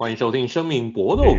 [0.00, 1.30] 欢迎收听《生命搏斗格》。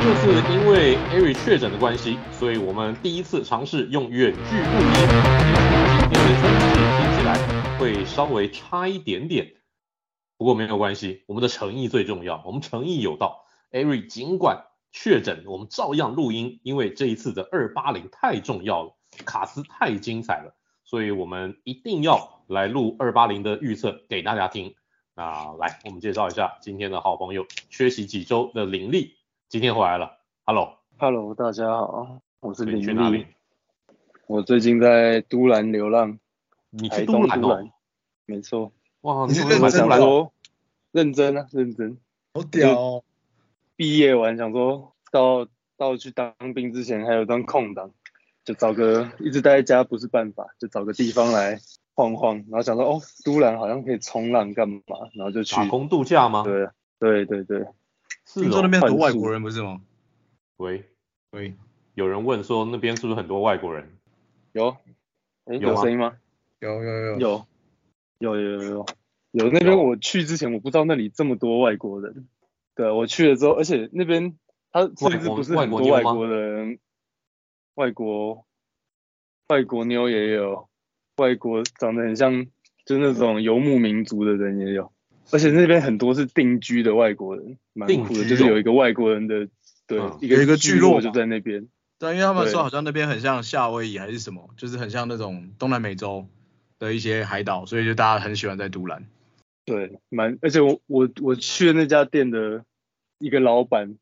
[0.00, 4.94] 这次因为 Eric 确诊的关系，所以我们第一次尝试用远距录音。
[5.90, 6.64] 今天的声质
[6.96, 7.36] 听起来
[7.78, 9.52] 会稍微差一点点，
[10.38, 13.44] 不过没有关系，我们的诚意最重要，我们诚意有道。
[13.70, 24.74] Eric 尽管确诊，我们照样录音，因为这一次的二八零太重要了，卡斯太精彩了，所以我们一定要来录二八零的预测给大家听。
[25.14, 29.16] 那来，我们介绍一下今天的好朋友，缺席几周的林立，
[29.48, 30.18] 今天回来了。
[30.44, 32.84] Hello，Hello，大家好，我是林立。
[32.84, 33.26] 去哪里？
[34.26, 36.18] 我最近在都兰流浪。
[36.70, 37.70] 你去都兰哦？
[38.26, 38.72] 没错。
[39.02, 40.32] 哇，你是认真说？
[40.90, 41.98] 认真啊，认真。
[42.34, 43.04] 好屌哦。
[43.76, 47.92] 毕业完想说到到去当兵之前还有段空档，
[48.44, 51.58] 就找个一直待在家不是办法，就找个地方来
[51.94, 54.82] 晃晃，然后想说哦，都兰好像可以冲浪干嘛，
[55.14, 56.42] 然后就去打工度假吗？
[56.44, 57.66] 对对对对，
[58.26, 59.80] 听说那边很多外国人不是吗？
[60.58, 60.84] 喂
[61.30, 61.54] 喂，
[61.94, 63.96] 有人问说那边是不是很多外国人？
[64.52, 64.76] 有，
[65.46, 66.14] 诶有声音吗？
[66.60, 67.44] 有有有有
[68.18, 68.86] 有有有有
[69.32, 72.28] 有那边我去之前我不知道那里这么多外国人。
[72.74, 74.36] 对，我去了之后，而且那边
[74.70, 76.78] 他甚至不是很多外国人，
[77.74, 78.46] 外国
[79.48, 80.68] 外国妞也有，
[81.16, 82.46] 外国长得很像
[82.86, 84.92] 就那种游牧民族的人也有，
[85.30, 89.48] 而且那边很多是定居的外国人，蛮酷的，就是有一个外国人的，
[89.86, 91.68] 对，嗯、一个一个聚落就在那边。
[91.98, 96.26] 对，因为他们说好像那边很像夏威夷还是什么，就是很像那种东南美洲
[96.78, 99.06] 的一些海岛，所以就大家很喜欢在都兰。
[99.64, 102.64] 对，蛮，而且我我我去的那家店的
[103.18, 103.96] 一个老板，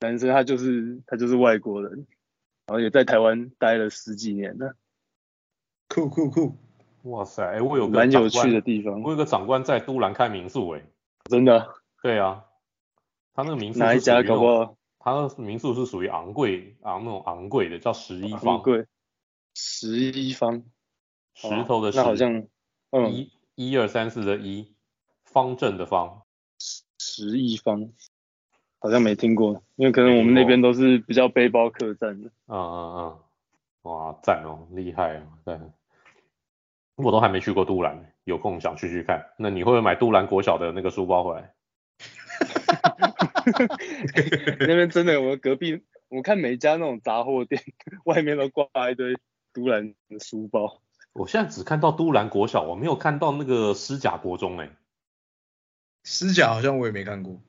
[0.00, 2.06] 男生，他就是他就是外国人，
[2.72, 4.74] 然后也在台湾待了十几年了。
[5.88, 6.56] 酷酷酷！
[7.02, 10.82] 哇塞，哎，我有个蛮有趣的地方，我有个长官在都兰开民宿，哎，
[11.24, 11.68] 真的？
[12.02, 12.46] 对啊，
[13.34, 14.22] 他那个民宿哪一家？
[14.22, 18.54] 搞不好他那个民宿是属于昂贵昂那种昂贵的，叫十一方。
[18.54, 18.86] 昂贵。
[19.54, 20.64] 十一方。
[21.34, 21.98] 石头的石。
[21.98, 22.46] 那好像，
[22.88, 24.74] 嗯，一一二三四的一。
[25.24, 26.24] 方正的方，
[26.98, 27.90] 十一方，
[28.82, 32.30] 好像没听过，因为可能我们那边都是比较背包客栈的。
[32.46, 33.18] 啊啊啊，
[33.82, 35.56] 哇，赞哦，厉害哦，对。
[36.96, 39.28] 我都还没去过都兰，有空想去去看。
[39.38, 41.54] 那你会不会买都兰国小的那个书包回来？
[44.58, 47.62] 那边真的，我们隔壁，我看每家那种杂货店
[48.04, 49.16] 外面都挂一堆
[49.52, 50.82] 都兰的书包。
[51.12, 54.70] 我现在只看到都兰国小，我没有看到那个狮甲国中哎。
[56.04, 57.40] 狮甲好像我也没看过，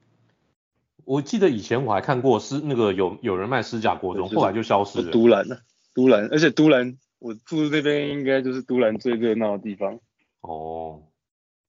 [1.05, 5.11] 我记得以前我还看过私那个有有人卖狮甲国中，后来就消失了。
[5.11, 5.57] 都兰呢，
[5.93, 9.99] 都兰，而且都兰我住的这边应该就是都兰最热闹的地方。
[10.41, 11.03] 哦，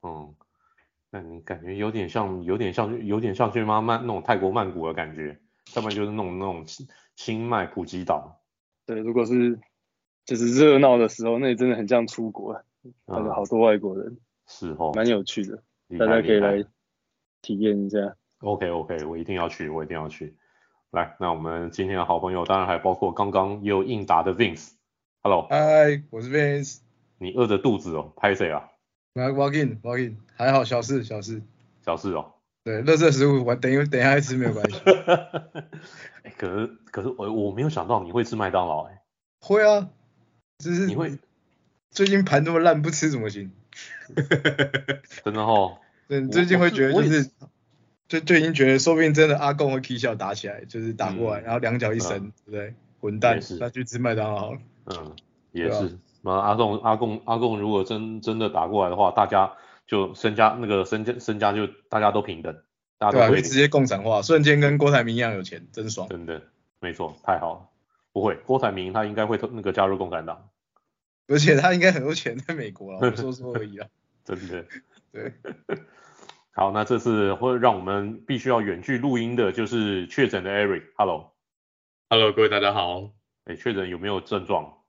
[0.02, 0.34] 嗯，
[1.10, 5.38] 那你感觉有点像，有点像，有点像去妈曼那种泰国曼谷的感觉，
[5.74, 6.64] 要不然就是那种那种
[7.16, 8.40] 清迈普吉岛。
[8.86, 9.58] 对，如果是
[10.24, 14.18] 就是热闹的时候，那里真的很像出国，有、嗯、好多外国人。
[14.46, 15.62] 是哦，蛮有趣的，
[15.98, 16.64] 大家可以来。
[17.42, 20.36] 体验一下，OK OK，我一定要去，我一定要去。
[20.90, 26.78] 来，那我们今天的好朋友，当然还包括刚刚也有应答的 Vince，Hello，Hi，，我是 Vince。
[27.18, 28.68] 你饿着肚子哦，拍谁啊
[29.14, 31.42] ？Walk in Walk in，还好，小事小事
[31.84, 32.34] 小事哦。
[32.62, 34.78] 对，垃圾食物我等一等一下吃没有关系。
[36.22, 39.02] 哎，可是可是我我没有想到你会吃麦当劳哎。
[39.40, 39.90] 会啊，
[40.58, 41.18] 就是你会
[41.90, 43.52] 最近盘那么烂，不吃怎么行？
[45.24, 45.78] 真的哦。
[46.08, 47.30] 对，最近会觉得就是，
[48.08, 52.74] 就就已经觉得，说不定真的阿贡会起笑打起来，就是打过来，嗯、然后两脚一伸，嗯、对不对？
[53.00, 54.56] 混蛋，那去吃麦当劳。
[54.86, 55.16] 嗯，
[55.52, 55.98] 也是。
[56.22, 59.52] 那阿贡阿贡阿贡如果真真的打过来的话，大家
[59.86, 62.56] 就身家那个身家身家就大家都平等，
[62.96, 66.08] 大家都会、啊、直接共产化，瞬间跟郭台铭一样有钱，真爽。
[66.08, 66.40] 真的，
[66.80, 67.68] 没错，太好了。
[68.12, 70.48] 不会，郭台铭他应该会那个加入共产党，
[71.28, 73.86] 而且他应该很多钱在美国了，我说说而已啊。
[74.24, 74.64] 真的。
[75.12, 75.32] 对。
[76.56, 80.84] 好，那这次会让我们必须要远距录音的，就是确诊的 Eric。
[80.94, 83.10] Hello，Hello，各位大家好。
[83.42, 84.84] 哎，确诊有没有症状？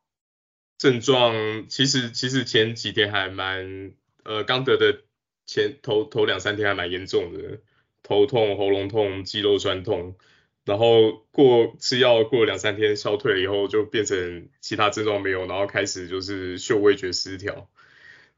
[0.77, 5.01] 症状其实其实前几天还蛮，呃，刚得的
[5.47, 7.61] 前头头两三天还蛮严重的，
[8.03, 10.17] 头痛、喉咙痛、肌肉酸痛，
[10.65, 17.71] 然后过吃药过了两三天消退了以后，就变成其他症状没有，然后开始就是嗅味觉失调。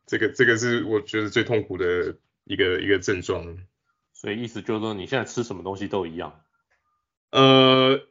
[0.06, 2.16] 这个这个是我觉得最痛苦的。
[2.48, 3.58] 一个一个症状，
[4.14, 6.42] 所以意思就是说你现在吃什么东西都一样。
[7.32, 8.02] 呃，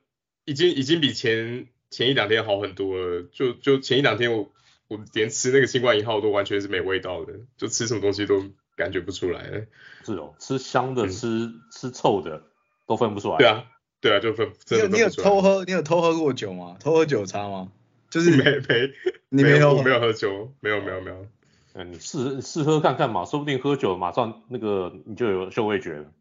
[0.44, 3.22] 已经已经比前前一两天好很多了。
[3.32, 4.52] 就就前一两天我
[4.88, 8.44] 我连吃那个新冠一号都完全是没味道的，就吃什么东西都
[8.76, 9.66] 感觉不出来。
[10.04, 12.44] 是哦，吃香的，嗯、吃吃臭的
[12.86, 13.38] 都分不出来。
[13.38, 13.64] 对啊，
[14.00, 14.52] 对啊，就分。
[14.70, 16.76] 你有你有偷喝，你有偷喝过酒吗？
[16.78, 17.72] 偷喝酒差吗？
[18.08, 18.92] 就是没没，
[19.30, 21.26] 你没有没有喝酒，没有没有没有。
[21.78, 26.12] 嗯，你试试喝看看嘛，说不定喝酒马上那个你就有嗅味觉了。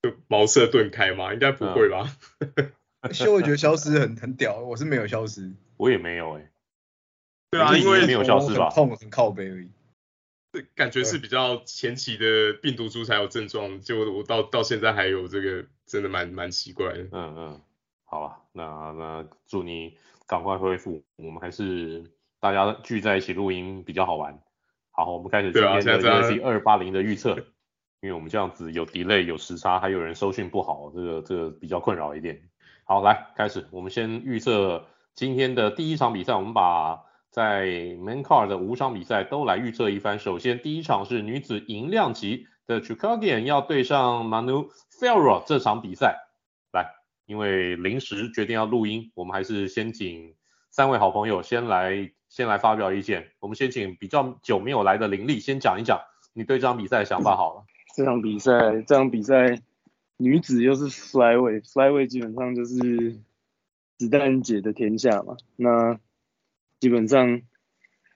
[0.00, 2.16] 就茅塞顿开嘛，应该不会吧？
[3.12, 5.52] 嗅味觉消失很很屌，我是没有消失。
[5.76, 6.50] 我也没有哎、欸。
[7.50, 8.70] 对啊，因为没有消失吧？
[8.70, 9.68] 痛很靠背而已。
[10.52, 17.08] 对，感觉是比较前期的病毒株才有症状，就我到到现在还有这个，真的蛮蛮奇怪的。
[17.10, 17.60] 嗯嗯，
[18.04, 18.62] 好吧，那
[18.92, 19.96] 那祝你
[20.26, 21.02] 赶快恢复。
[21.16, 22.04] 我们还是
[22.38, 24.40] 大家聚在一起录音比较好玩。
[25.04, 27.36] 好，我们开始今天的 UFC 二八零的预测。
[28.00, 32.40] 因为我们这样子有 delay 有时差，还有人收讯不好，这个这个比较困扰一点。
[32.84, 34.84] 好，来开始，我们先预测
[35.14, 37.04] 今天的第一场比赛，我们把。
[37.32, 40.18] 在 Main Card 的五场比赛都来预测一番。
[40.18, 44.68] 首先，第一场是女子银量级的 Chookagian 要对上 Manu
[45.00, 46.18] Fiorot 这场比赛。
[46.74, 46.92] 来，
[47.24, 50.34] 因为临时决定要录音，我们还是先请
[50.70, 53.28] 三位好朋友先来先来发表意见。
[53.40, 56.00] 我们先请比较久没有来的林立先讲一讲
[56.32, 57.64] 你对这场比赛的想法好了。
[57.94, 59.60] 这场比赛，这场比赛
[60.16, 63.20] 女子又是 Flyweight，Flyweight 基本上就是
[63.98, 65.36] 子弹姐的天下嘛。
[65.56, 66.00] 那
[66.80, 67.42] 基本上，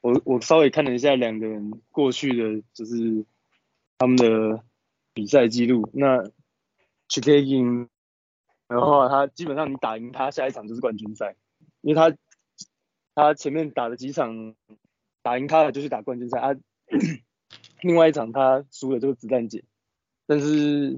[0.00, 3.26] 我我稍微看了一下两个人过去的就是
[3.98, 4.62] 他们的
[5.12, 5.90] 比赛记录。
[5.92, 6.24] 那
[7.10, 7.88] Chookagian
[8.68, 11.36] 的话，他基本上你打赢他，下一场就是冠军赛，
[11.82, 12.16] 因为他
[13.16, 14.54] 他前面打了几场
[15.22, 16.54] 打赢他的就去打冠军赛啊。
[17.80, 19.64] 另外一场他输了就是子弹姐，
[20.28, 20.96] 但是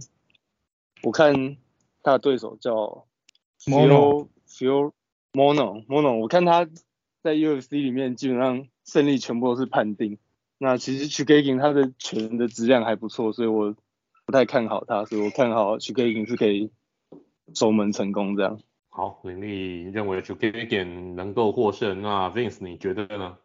[1.02, 1.56] 我看
[2.02, 3.06] 他的对手叫
[3.58, 4.92] Phil Phil
[5.32, 6.68] Mono Mono，我看他。
[7.20, 10.18] 在 UFC 里面，基本上胜利全部都是判定。
[10.56, 13.74] 那其实 Chookagian 他的拳的质量还不错，所以我
[14.24, 16.70] 不太看好他，所以我看好 Chookagian 是可以
[17.52, 18.60] 守门成功这样。
[18.98, 23.36] 好，林立认为 Chikage 能够获胜，那 Vince 你觉得呢？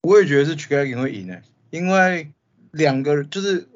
[0.00, 2.32] 我也觉得是 Chookagian 会赢诶，因为
[2.70, 3.68] 两个就是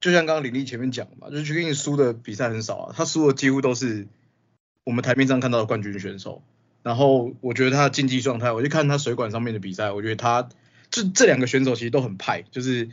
[0.00, 4.08] 就像刚刚林立前面讲嘛，就是 Chookagian 输的比赛很少啊，他输的几乎都是
[4.82, 6.42] 我们台面上看到的冠军选手。
[6.82, 10.48] 然后我觉得他的竞技状态，我就看他水管上面的比赛，我觉得他
[10.90, 12.90] 这这两个选手其实都很派，就是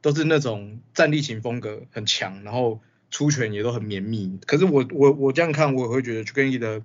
[0.00, 2.80] 都是那种站立型风格很强，然后
[3.10, 4.38] 出拳也都很绵密。
[4.46, 6.82] 可是我我我这样看，我也会觉得 Chookagian 的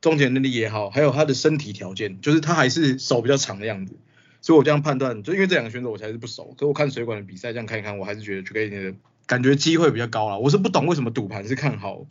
[0.00, 3.96] 终结能力也好，还有他的身体条件，就是他还是手比较长的样子。
[4.42, 10.38] 所以我这样判断，就因为这两个选手我才是不熟，可是我看水管的比赛这样看一看，我还是觉得 Chookagian 的感觉机会比较高啦。
[10.38, 12.06] 我是不懂为什么赌盘是看好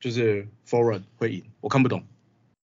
[0.00, 2.02] 就是 Fiorot 会赢，我看不懂。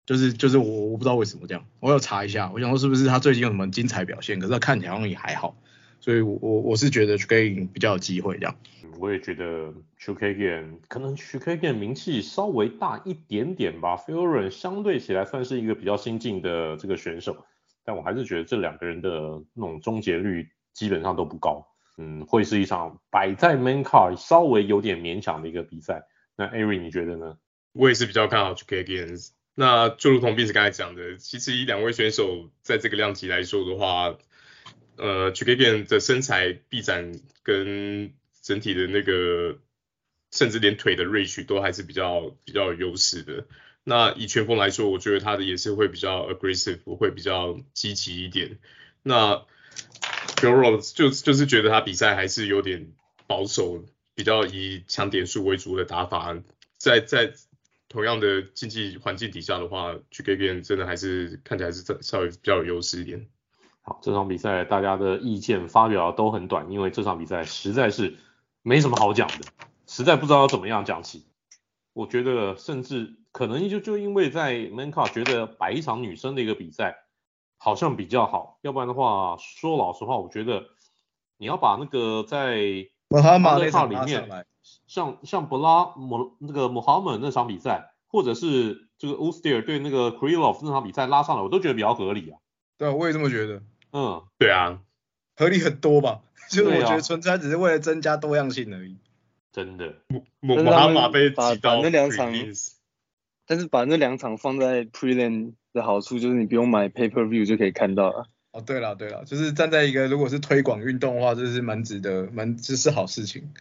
[0.07, 5.56] 就是就是我我不知道为什么这样，我要查一下，我想说是不是他最近有什么精彩表现，可是他看起来好像也还好，
[6.00, 8.56] 所以我我我是觉得 Chookagian 比较有机会这样。
[8.98, 17.46] 我也觉得 Chookagian 可能 Chookagian 名气稍微大一点点吧，Fiorot 相对起来算是一个比较新进的这个选手，
[17.86, 19.10] 但我还是觉得这两个人的
[19.54, 21.66] 那种终结率基本上都不高，
[21.98, 26.06] 嗯，会是一场摆在 Main Card 稍微有点勉强的一个比赛。
[26.36, 27.38] 那 Ari 你觉得呢？
[27.72, 29.30] 我也是比较看好 Chookagian。
[29.56, 34.16] 那就如同 Vince 刚才讲的，其实以两位选手在这个量级来说的话，
[35.00, 39.57] 呃，Chookagian 的身材臂展跟整体的那个，
[40.31, 43.47] 甚至连腿的 reach 都还是比较比较有优势的。
[43.83, 48.59] 那以拳风来说，我觉得他的也是会比较 aggressive，会比较积极一点。
[49.02, 49.45] 那
[50.35, 52.92] g i r o 就就是觉得他比赛还是有点
[53.26, 53.83] 保守，
[54.14, 56.42] 比较以抢点数为主的打法，
[56.78, 57.33] 在在。
[57.92, 63.28] 同样的竞技环境底下的话，Chookagian 真的还是看起来是稍微比较有优势一点。
[63.81, 68.18] 好，这场比赛大家的意见发表都很短，因为这场比赛实在是
[68.62, 69.36] 没什么好讲的，
[69.88, 71.26] 实在不知道要怎么样讲起。
[71.94, 76.98] 我觉得甚至可能就就因为在 Main Card 觉得摆一场女生的一个比赛
[77.57, 80.66] 好像比较好，要不然的话说老实话，我觉得
[81.38, 82.57] 你要把那个在
[83.09, 84.45] Main Card 里面。
[84.86, 92.38] 像像布拉姆那个穆罕默德那场比赛，或者是这个 Usyk 对那个 Krylov 那场比赛拉上来，我都觉得比较合理啊。
[92.80, 93.62] 对，我也这么觉得。
[93.92, 94.80] 嗯，对啊，
[95.36, 96.21] 合理很多吧？
[96.50, 98.98] 就是我觉得纯粹只是为了增加多样性而已。
[99.52, 99.95] 真的。
[100.07, 102.33] 穆穆哈马被挤到那两场，
[103.45, 108.28] 但是把那两场放在 Prelim 的好处就是你不用买 Pay Per View 就可以看到了。
[108.52, 113.52] 哦，对了对了，就是站在一个如果是推广运动的话，这是蛮值得，蛮这是好事情。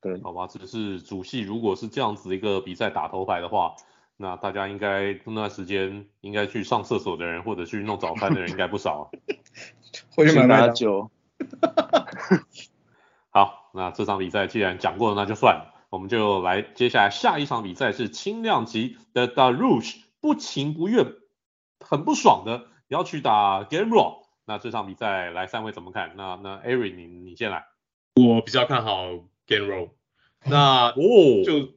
[0.00, 3.76] 对，好吧，只是主戏如果是这样子一个比赛打头牌的话，
[4.16, 9.10] 那大家应该那段时间应该去上厕所的人或者去弄早餐的人应该不少。
[10.16, 11.10] 会去买酒。
[13.30, 15.74] 好，那这场比赛既然讲过了，那就算了。
[15.90, 21.06] 我们就来接下来下一场比赛是轻量级的 Dariush 不情不愿，
[21.80, 24.24] 很不爽的要去打 Gamrot。
[24.46, 26.14] 那这场比赛来三位怎么看？
[26.16, 27.66] 那那 Ari 你你先来。
[28.14, 29.06] 我比较看好
[29.46, 29.90] Gamrot。
[30.44, 30.94] 那哦
[31.44, 31.72] 就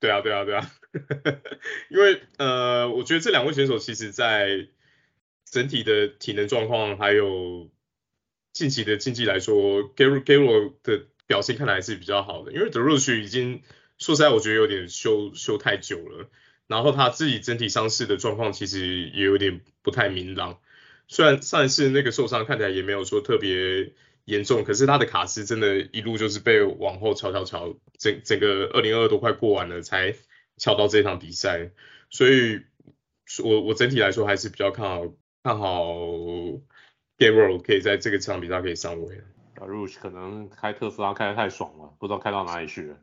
[0.00, 0.66] 对啊对啊对啊，
[1.90, 4.66] 因为呃我觉得这两位选手其实在
[5.50, 7.70] 整体的体能状况还有
[8.52, 13.62] 近期的竞技来说，Gero Gero 的表现看来是比较好的，因为 the rush 已经
[13.98, 16.28] 说实在我觉得有点休休太久了，
[16.66, 20.58] 然后他自己整体伤势的状况其实也有点不太明朗，
[21.08, 23.92] 虽然上一次那个受伤看起来也没有说特别
[24.24, 30.14] 严重，可是他的卡斯真的一路就是被往后敲敲敲，整整个二零二二都快过完了才
[30.56, 31.70] 敲到这场比赛，
[32.10, 32.62] 所以
[33.44, 35.02] 我我整体来说还是比较看好
[35.42, 35.94] 看好
[37.18, 39.20] Gamrot 可以在这个场比赛可以上位。
[39.54, 42.98] Dariush 可能开特斯拉开得太爽了，不知道开到哪里去了。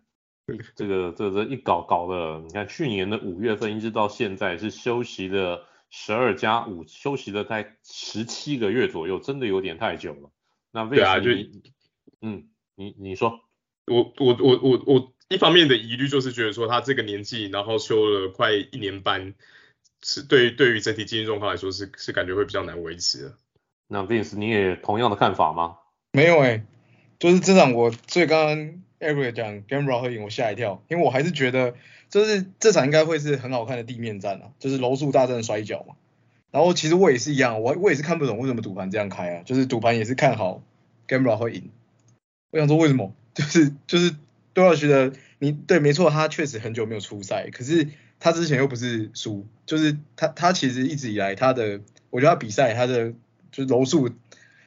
[0.75, 10.31] 这个这个这一搞搞的，你看去年的五月份一直到现在是休息的十二加五，休息了在十七个月左右，真的有点太久了。
[10.71, 11.19] 那为什么？
[11.21, 11.49] 对啊，就
[12.21, 13.39] 嗯，你你说，
[13.87, 19.33] 我我我我我一方面的疑虑就是觉得说他这个年纪，然后休了快一年半，
[20.03, 23.33] 是对对于整体经济状况来说是是感觉会比较难维持的。
[23.87, 25.77] 那 Vince 你也同样的看法吗？
[26.11, 26.63] 没有哎、欸，
[27.19, 31.73] 就是这场我所以刚刚 Eric 讲 Gamrot 会赢，我吓一跳，因为我还是觉得
[32.09, 35.95] 就是这场应该会是很好看的地面战啊，就是柔术大战摔跤嘛。
[36.51, 40.61] 然后其实我也是一样，我我也是看不懂为什么赌盘这样开啊，就是赌盘也是看好
[41.07, 41.71] Gamrot 会赢。
[42.51, 43.13] 我想说为什么？
[43.33, 44.13] 就是就是
[44.53, 47.87] 都要觉得你对没错，他确实很久没有出赛，可是
[48.19, 53.11] 他之前又不是输，就是他他其实一直以来他的，我觉得他比赛他的
[53.51, 54.09] 就是柔术。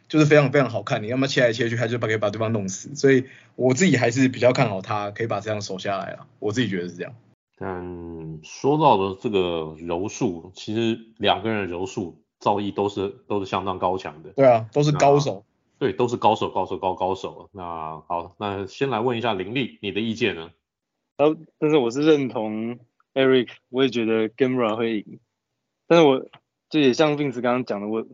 [0.08, 3.24] 就是非常非常好看，你要么切来切去，他就把可以把对方弄死，所以
[3.56, 7.12] 我自己还是比较看好他可以把这样守下来啊，我自己觉得是这样。
[7.58, 14.30] 嗯，说到的这个柔术，其实两个人的柔术造诣都是都是相当高强的。
[14.36, 15.44] 对啊，都是高手。
[15.78, 17.50] 对，都是高手，高手，高高手。
[17.52, 20.50] 那好，那先来问一下林立，你的意见呢？
[21.16, 22.78] 呃，但是我是认同
[23.14, 25.20] Eric，我也觉得 Gamra 会赢，
[25.86, 26.26] 但是我
[26.68, 28.06] 就也像 Vince 刚刚讲的，我。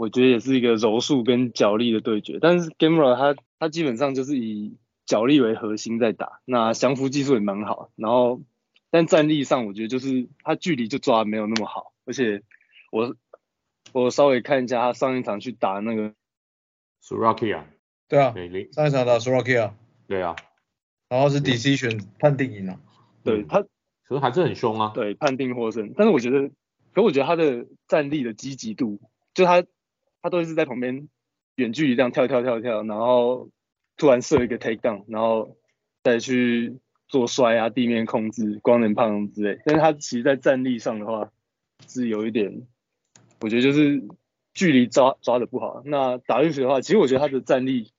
[0.00, 4.76] 我觉得也是一个柔术跟脚力的对决，但是 Gamra 他他基本上就是以
[5.06, 8.40] 脚力为核心在打，那降服技术也蛮好，然后
[8.92, 12.44] 但战力上我觉得就是他距离就抓的没有那么好，而且
[12.92, 13.16] 我
[13.90, 16.14] 我稍微看一下他上一场去打那个
[17.08, 17.62] Surakia，
[18.08, 18.34] 对啊，
[18.72, 19.72] 上一场打 Surakia，
[20.06, 20.36] 对啊，
[21.08, 22.78] 然后是 Decision 判定赢了，
[23.24, 23.62] 对他
[24.04, 26.50] 可是还是很凶啊，对，判定获胜，但是我觉得，
[26.92, 29.00] 可我觉得他的战力的积极度，
[29.32, 29.64] 就他。
[30.20, 31.08] 他都是在旁边
[31.54, 33.48] 远距离这样跳跳跳跳，然后
[33.96, 35.56] 突然设一个 take down，然后
[36.02, 39.62] 再去做摔啊、地面控制、光能胖之类。
[39.64, 41.30] 但是他其实，在战力上的话
[41.86, 42.66] 是有一点，
[43.40, 44.02] 我觉得就是
[44.54, 45.82] 距离抓抓的不好。
[45.84, 47.92] 那打进去的话，其实我觉得他的战力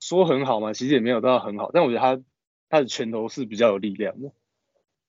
[0.00, 1.70] 说很好嘛，其实也没有到很好。
[1.72, 2.22] 但我觉得他
[2.68, 4.32] 他的拳头是比较有力量的。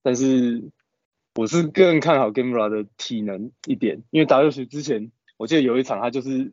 [0.02, 0.72] 但是
[1.36, 5.12] 我是更看好 Gamrot 的体能一点，因为打进去之前。
[5.38, 6.52] 我记得有一场，他就是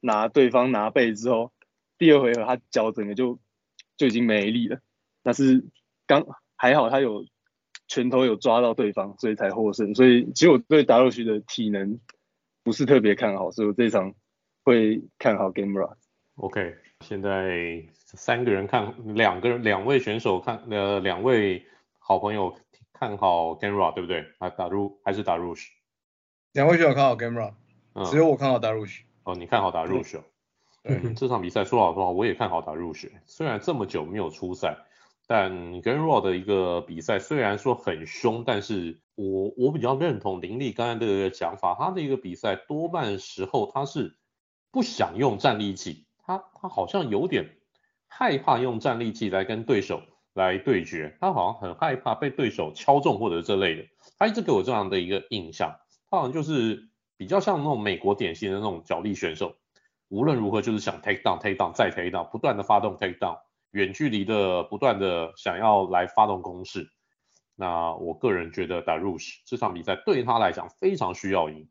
[0.00, 1.52] 拿对方拿背之后，
[1.96, 3.38] 第二回合他脚整个就
[3.96, 4.80] 就已经没力了。
[5.22, 5.64] 但是
[6.06, 7.24] 刚还好他有
[7.88, 9.94] 拳头有抓到对方，所以才获胜。
[9.94, 11.98] 所以其实我对 Dariush 的体能
[12.66, 14.12] 不是特别看好，所以我这场
[14.64, 15.94] 会看好 Gamrot。
[16.34, 21.64] OK，现在三个人看两个人两位选手看呃两位
[22.00, 22.58] 好朋友
[22.92, 24.26] 看好 Gamrot 对不对？
[24.38, 25.68] 啊打入还是 Dariush？
[26.54, 27.54] 两位选手看好 Gamera，、
[27.94, 28.04] 嗯。
[28.06, 29.02] 只有我看好 Dariush。
[29.22, 30.20] 哦，你看好 Dariush。
[30.82, 33.08] 对，这场比赛说老实话，我也看好 Dariush。
[33.26, 34.76] 虽然这么久没有出赛，
[35.26, 44.16] 但跟 RO 的一个比赛虽然说很凶，但是我我比较认同林立刚才的讲法，他的一个比赛多半时候他是
[44.70, 47.56] 不想用战力技，他他好像有点
[48.06, 50.02] 害怕用战力技来跟对手
[50.34, 53.84] 来对决，他好像很害怕被对手敲中或者这类的，
[54.18, 55.76] 他一直给我这样的一个印象，
[56.10, 56.88] 他好像就是。
[57.18, 59.56] 比较像那种美国典型的那种角力选手，
[60.10, 63.38] 无论如何就是想 take down take down 再 take down，不断的发动 take down，
[63.76, 66.90] 远距离的不断的想要来发动攻势。
[67.54, 71.68] 那我个人觉得 Darush 这场比赛对他来讲非常需要赢，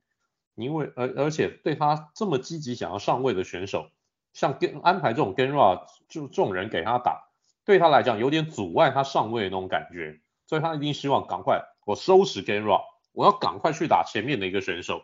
[0.53, 3.89] 因为而而且对他这么积极想要上位的选手，
[4.33, 7.29] 像跟安排这种 Gamrot 就这种人给他打，
[7.65, 12.83] 对他来讲有点阻碍他上位的那种感觉，所以他一定希望赶快我收拾 Game Rock，
[13.13, 15.01] 我要赶快去打前面的一个选手。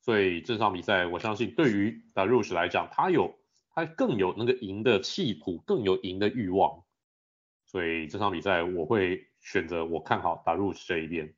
[0.00, 3.34] 所以这场比赛，我相信对于 Darush 来讲，他有
[3.78, 6.82] 他更有那个赢的气谱，更有赢的欲望。
[7.64, 11.34] 所以这场比赛我会选择我看好 Darush 这一边。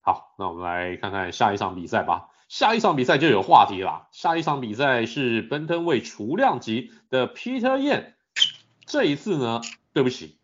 [0.00, 2.30] 好，那我们来看看下一场比赛吧。
[2.48, 4.08] 下一场比赛就有话题啦。
[4.10, 8.14] 下一场比赛是 Bantamweight 重量级的 Peter Yan。
[8.86, 9.60] 这一次呢，
[9.92, 10.38] 对不起，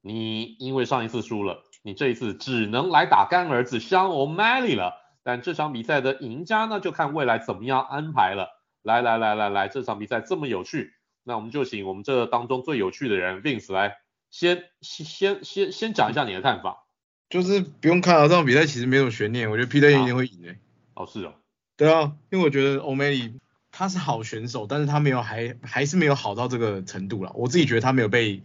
[0.00, 4.94] 你因为上一次输了，你这一次只能来打干儿子 Sean O'Malley 了。
[5.22, 8.63] 但这场比赛的赢家呢，就看未来怎么样安排了。
[8.84, 10.92] 来来来来来，这场比赛这么有趣，
[11.24, 13.96] 那我们就请我们这当中最有趣的人 Vince 来
[14.30, 16.84] 先先先先先讲一下你的看法。
[17.30, 20.54] 就是不用看了，这场比赛其实没有悬念，我觉得 Peter 一定会赢的。
[20.92, 21.32] 哦，是哦。
[21.76, 23.32] 对啊，因为我觉得 O'Malley
[23.72, 27.32] 他是好选手，但是他没有还还是没有好到这个程度了。
[27.34, 28.42] 我自己觉得他没有被，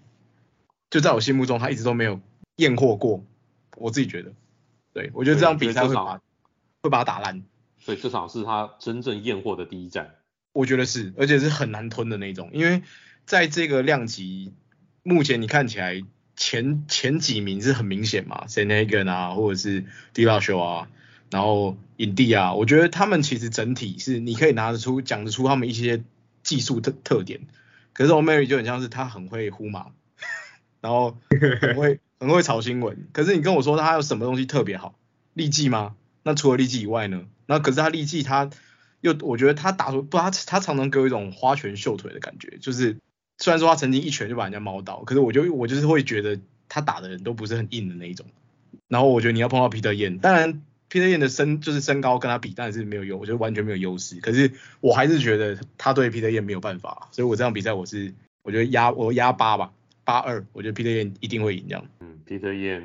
[0.90, 2.20] 就在我心目中他一直都没有
[2.56, 3.24] 验货过。
[3.76, 4.32] 我自己觉得，
[4.94, 6.20] 对我觉得这场比赛会把
[6.82, 7.44] 会把他打烂。
[7.78, 10.16] 所以这场是他真正验货的第一战。
[10.54, 12.84] 我觉得是，而且是很难吞的那种，因为
[13.26, 14.54] 在这个量级，
[15.04, 16.04] 目前你看起来。
[16.42, 20.88] 前前几名是很明显嘛，Sandhagen 啊，或者是 Dillashaw 啊，
[21.30, 26.02] 然后影帝啊，我觉得他们其实整体是你可以拿得出讲得出他们一些
[26.42, 27.42] 技术特特点，
[27.92, 29.88] 可是 O'Malley 就很像是他很会呼马，
[30.80, 31.18] 然后
[31.60, 34.98] 很会 很会炒新闻，可是你跟我说他有什么东西特别好，
[35.34, 35.98] 利技吗？
[36.24, 37.26] 那除了利技以外呢？
[37.48, 38.50] 那可是他利技他
[39.02, 42.98] 又我觉得他打出不他他常常给我一种花拳绣腿的感觉，就是。
[43.42, 46.38] 虽然说他曾经一拳就把人家猫倒，可是我就我就是会觉得
[46.68, 48.26] 他打的人都不是很硬的那一种。
[48.90, 54.20] 然后我觉得你要碰到皮特燕，当然皮特燕的身就是身高跟他比，但是没有优，我觉得完全没有优势。
[54.20, 54.52] 可是
[54.82, 59.72] 我还是觉得他对皮特燕没有办法，所以我这场比赛我是我觉得压我压八吧，
[60.04, 61.86] 八二，我觉得皮特燕一定会赢这样。
[62.02, 62.84] 嗯，皮特燕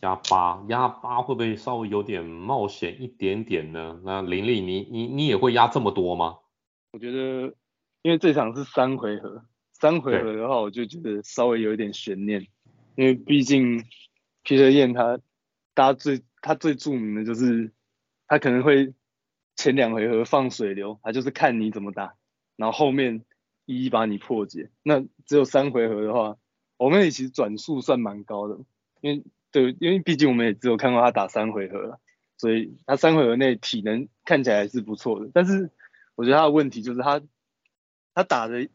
[0.00, 4.00] 压八，压八会不会稍微有点冒险一点点呢？
[4.04, 6.38] 那林立你你你也会压这么多吗？
[6.92, 7.54] 我觉得
[8.02, 9.44] 因为这场是三回合。
[9.78, 12.46] 三回合的话，我就觉得稍微有一点悬念，
[12.94, 13.84] 因为毕竟
[14.42, 15.18] Peter Yan 他，
[15.74, 17.72] 大家最他最著名的就是
[18.26, 18.94] 他可能会
[19.54, 22.14] 前两回合放水流，他就是看你怎么打，
[22.56, 23.22] 然后后面
[23.66, 24.70] 一一把你破解。
[24.82, 26.38] 那只有三回合的话，
[26.78, 28.58] 我们也其实转速算蛮高的，
[29.02, 29.24] 因为
[29.62, 32.00] 对，因为毕竟我们也只有看过他打三回合了，
[32.36, 35.30] 所以他三回合内体能看起来还是不错的。
[35.32, 35.70] 但是
[36.14, 37.22] 我觉得他的问题就是他
[38.14, 38.68] 他打的。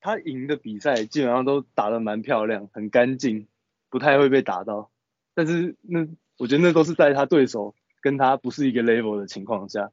[0.00, 3.48] 他赢的比赛基本上都打得蛮漂亮，很干净，
[3.90, 4.92] 不太会被打到。
[5.34, 6.06] 但是那
[6.36, 9.90] 我觉得那都是在他对手跟他不是一个 level 的情况下。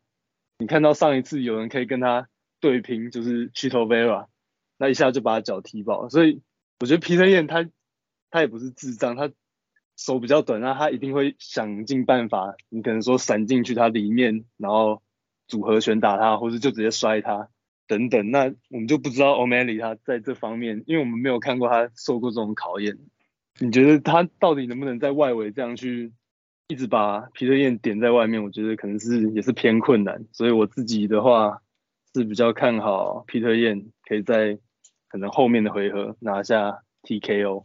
[0.59, 4.27] 你看到上一次有人可以跟他对拼，就是 Chito Vera，
[4.77, 6.07] 那一下就把他脚踢爆。
[6.07, 6.43] 所以
[6.79, 7.67] 我觉得 Peter Yan 他
[8.29, 9.31] 他也不是智障，他
[9.95, 12.55] 手比较短，那他一定会想尽办法。
[12.69, 15.01] 你可能说闪进去他里面，然后
[15.47, 17.49] 组合拳打他，或者就直接摔他。
[17.87, 22.97] 等等，那我们就不知道 O'Malley 他在这方面，因为我们没有看过他受过这种考验。
[23.59, 26.11] 你觉得他到底能不能在外围这样去
[26.67, 28.43] 一直把 Peter Yan 点在外面？
[28.43, 30.25] 我觉得可能是也是偏困难。
[30.33, 31.61] 所以我自己的话
[32.13, 34.57] 是比较看好 Peter Yan 可以在
[35.07, 37.63] 可能后面的回合拿下 TKO。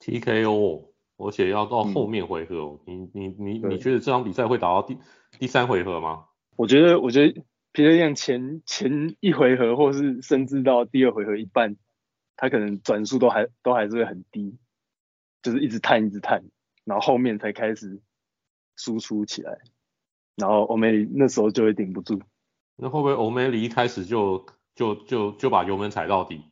[0.00, 0.88] TKO，
[1.18, 2.80] 而且要到后面回合。
[2.86, 4.96] 嗯、你你你你觉得这场比赛会打到第
[5.38, 6.24] 第三回合吗？
[6.56, 7.44] 我觉得，我觉得。
[7.70, 11.76] 皮特燕前前一回合，或是甚至到第二回合一半，
[12.34, 14.58] 他可能转速都还都还是会很低，
[15.42, 16.42] 就是一直探一直探，
[16.84, 18.00] 然后后面才开始
[18.74, 19.58] 输出起来，
[20.34, 22.20] 然后欧梅里那时候就会顶不住。
[22.74, 26.42] 那会不会欧梅里一开始就就就就把油门踩到底，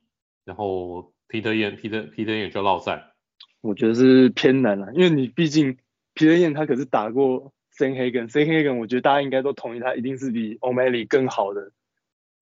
[0.45, 3.15] 然后皮特燕皮特皮特燕就落赛？
[3.61, 5.79] 我觉得是偏难了，因为你毕竟
[6.15, 7.53] 皮特燕他可是打过。
[7.79, 11.73] Sandhagen，Sandhagen，我觉得大家应该都同意，他一定是比 O'Malley 更好的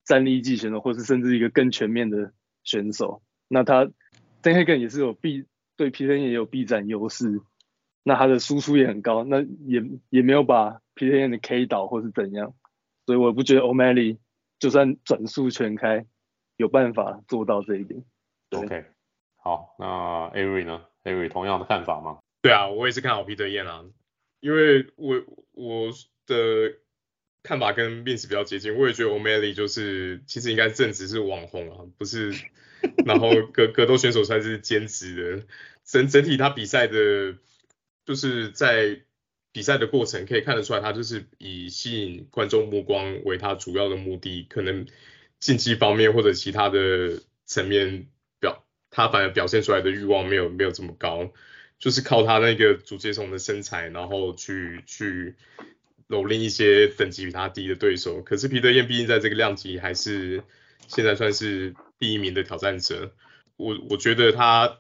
[0.05, 3.20] 战力技选手，或是甚至一个更全面的选手。
[3.48, 3.90] 那他
[4.42, 5.44] s a n Hagen 也是有臂
[5.77, 7.40] 对 Peter Yan 也有臂展优势，
[8.05, 12.55] 那他的输出也很高，那也也没有把 Peter Yan 的 K 倒或是怎样，
[13.05, 14.18] 所以我不觉得 O'Malley
[14.61, 16.07] 就算转速全开，
[16.57, 18.05] 有办法做到这一点。
[18.50, 18.85] OK，
[19.35, 22.18] 好，那 Avery 呢？Avery 同样的看法吗？
[22.42, 23.84] 对啊，我也是看好 Peter Yan 啊。
[24.40, 25.90] 因为我我
[26.26, 26.74] 的
[27.42, 32.32] 看法跟 Vince 比较接近，我也觉得 O'Malley 就是其实应该正职是网红啊，不是，
[33.06, 35.46] 然后格格斗选手算是兼职的，
[35.84, 37.36] 整整体他比赛的，
[38.04, 39.00] 就是在
[39.52, 44.86] 比赛的过程可以看得出来，他就是以吸引观众目光为他主要的目的，可能
[45.38, 48.08] 竞技方面或者其他的层面，
[48.94, 51.33] 他反而表现出来的欲望没有没有这么高。
[51.76, 55.35] 就是靠他那个竹节虫的身材，然后去去
[56.09, 58.22] 蹂躏一些等级比他低的对手。
[58.22, 60.44] 可是皮特燕毕竟在这个量级还是
[60.87, 63.12] 现在算是第一名的挑战者。
[63.57, 64.78] 我我觉得他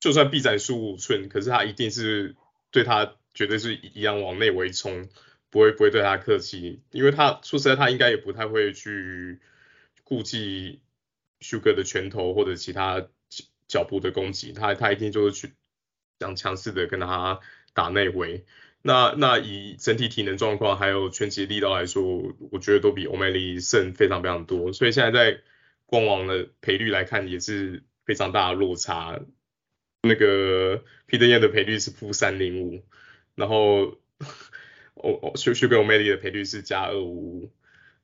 [0.00, 2.34] 就算臂展输五寸，可是他一定是
[2.72, 5.08] 对他绝对是一样往内围冲，
[5.50, 9.38] 不会不会对他客气，因为他说实在他应该也不太会去
[10.02, 10.80] 顾忌
[11.40, 13.06] Sugar 的拳头或者其他
[13.68, 15.54] 脚步的攻击，他他一定就是去
[16.20, 17.40] 想强势的跟他
[17.74, 18.44] 打内围。
[18.82, 25.40] 那那以整体体能状况还有拳击力道来说，我觉得都比 O'Malley 胜非常非常多，所以现在在。
[25.88, 29.20] 官网的赔率来看也是非常大的落差，
[30.02, 32.84] 那个皮特燕的赔率是负三零五，
[33.36, 33.96] 然后
[34.94, 37.52] 哦哦，Sugar O'Malley 的赔率是加二五五，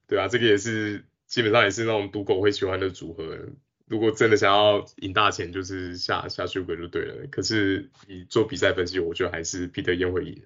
[0.06, 3.36] 对啊，这个也是基本上也是那种赌狗会喜欢的组合。
[3.92, 7.26] 如果真的想要赢大钱，就是下下 Sugar 就对了。
[7.30, 10.42] 可是你做比赛分析，我觉得还是皮特燕会赢。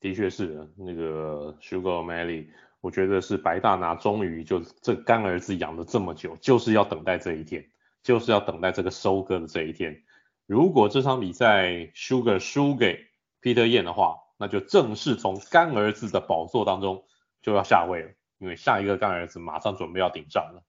[0.00, 2.48] 的确是的，那个 Sugar Melly，。
[2.80, 7.70] 我觉得是白大拿终于就这干儿子养了这么久，就是要等待这一天，
[8.02, 10.02] 就是要等待这个收割的这一天。
[10.46, 13.06] 如果这场比赛 Sugar 输给
[13.40, 17.04] Peter 燕的话，那就正式从干儿子的宝座当中
[17.42, 20.64] 就要下位了，因为下一个干儿子马上准备要顶上了。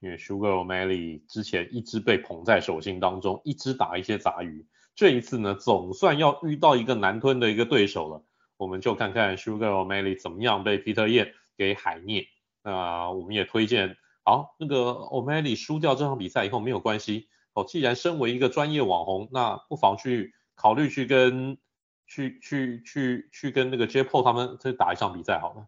[0.00, 8.24] 因为 Sugar O'Malley 之前一直被捧在手心当中，一直打一些杂鱼，这一次呢总算要遇到一个难吞的一个对手了。
[8.56, 12.26] 我们就看看 Sugar O'Malley 怎么样被 Peter Yan 给海涅，
[12.62, 21.58] 那、我们也推荐，好，那个 O'Malley 输掉这场比赛以后没有关系，哦，既然身为一个专业网红，那不妨去考虑去跟
[22.06, 25.66] 去去去去跟那个 Jake Paul 他们再打一场比赛好了。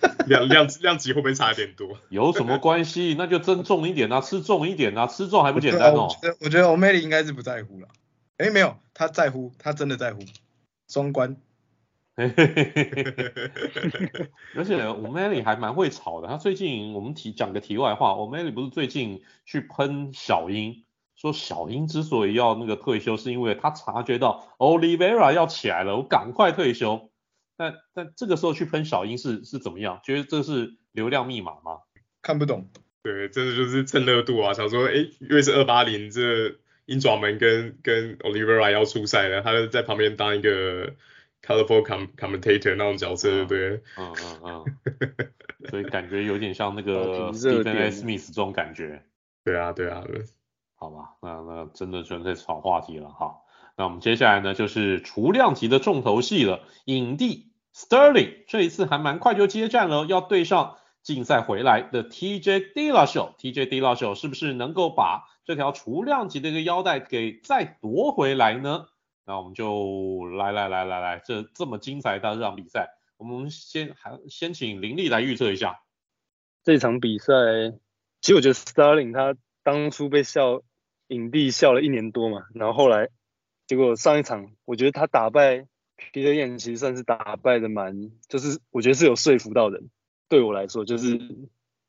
[0.26, 1.98] 量量量级会不会差一点多？
[2.10, 3.14] 有什么关系？
[3.18, 6.08] 那就增重一点啊，吃重一点啊，吃重还不简单哦。
[6.08, 7.88] 我觉得我觉得 O'Malley 应该是不在乎了。
[8.36, 10.20] 哎，没有，他在乎，他真的在乎，
[10.88, 11.36] 双关。
[12.18, 12.24] 而
[14.64, 16.28] 且 O'Malley 还蛮会吵的。
[16.28, 20.84] 他最近我们提讲个题外话，O'Malley 不是最近去喷小英，
[21.14, 27.07] 说小英之所以要那个退休，是因为他察觉到 Oliveira 要起来了，我赶快退休。
[27.58, 30.00] 但但这个时候去喷小鹰是是怎么样？
[30.02, 31.80] 觉得这是流量密码吗？
[32.22, 32.70] 看不懂。
[33.02, 40.94] 对，真的就是蹭热度啊，想说哎，因为是二八零，这鹰爪门跟跟 Oliveira 要出赛了，他就在旁边当一个。
[41.40, 41.84] Colorful
[42.16, 43.82] commentator 那种角色，对不对？
[43.96, 45.70] 嗯嗯嗯。
[45.70, 47.92] 所以感觉有点像那个 Stephen.
[47.92, 49.04] Smith 这种感觉。
[49.44, 50.24] 对啊对啊对。
[50.74, 53.36] 好吧，那那真的纯粹炒话题了哈。
[53.76, 56.60] 那我们接下来呢，就是除量级的重头戏了。
[56.86, 57.47] 影帝
[57.78, 63.36] Sterling 这一次还蛮快就接战了，要对上竞赛回来的 TJ Dillashaw。
[63.36, 68.88] TJ Dillashaw 是不是能够把这条除量级的一个腰带给再夺回来呢？
[69.24, 75.78] 那我们就来来来来来，这这么精彩的这场比赛，我们先还先请林立来预测一下
[76.64, 77.32] 这场比赛。
[78.20, 80.62] 其实我觉得 Sterling 他当初被笑
[81.06, 83.08] 影帝笑了一年多嘛，然后后来
[83.68, 89.90] 结果上一场，我觉得他打败 Peter Yan 其实算是打败的蛮，就是我觉得是有说服到人。
[90.28, 91.18] 对我来说，就是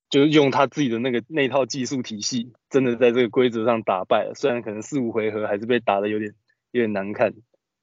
[0.10, 4.34] 就是用他自己的那个那套技术体系，真的在这个规则上打败了。
[4.34, 6.34] 虽然可能四五回合还是被打得有点。
[6.72, 7.34] 有点难看，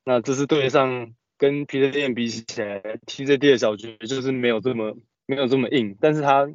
[0.04, 6.48] 那这是对上跟 Peter Yan 比起来，TJD 的小局就是没有这么没有这么硬，但是他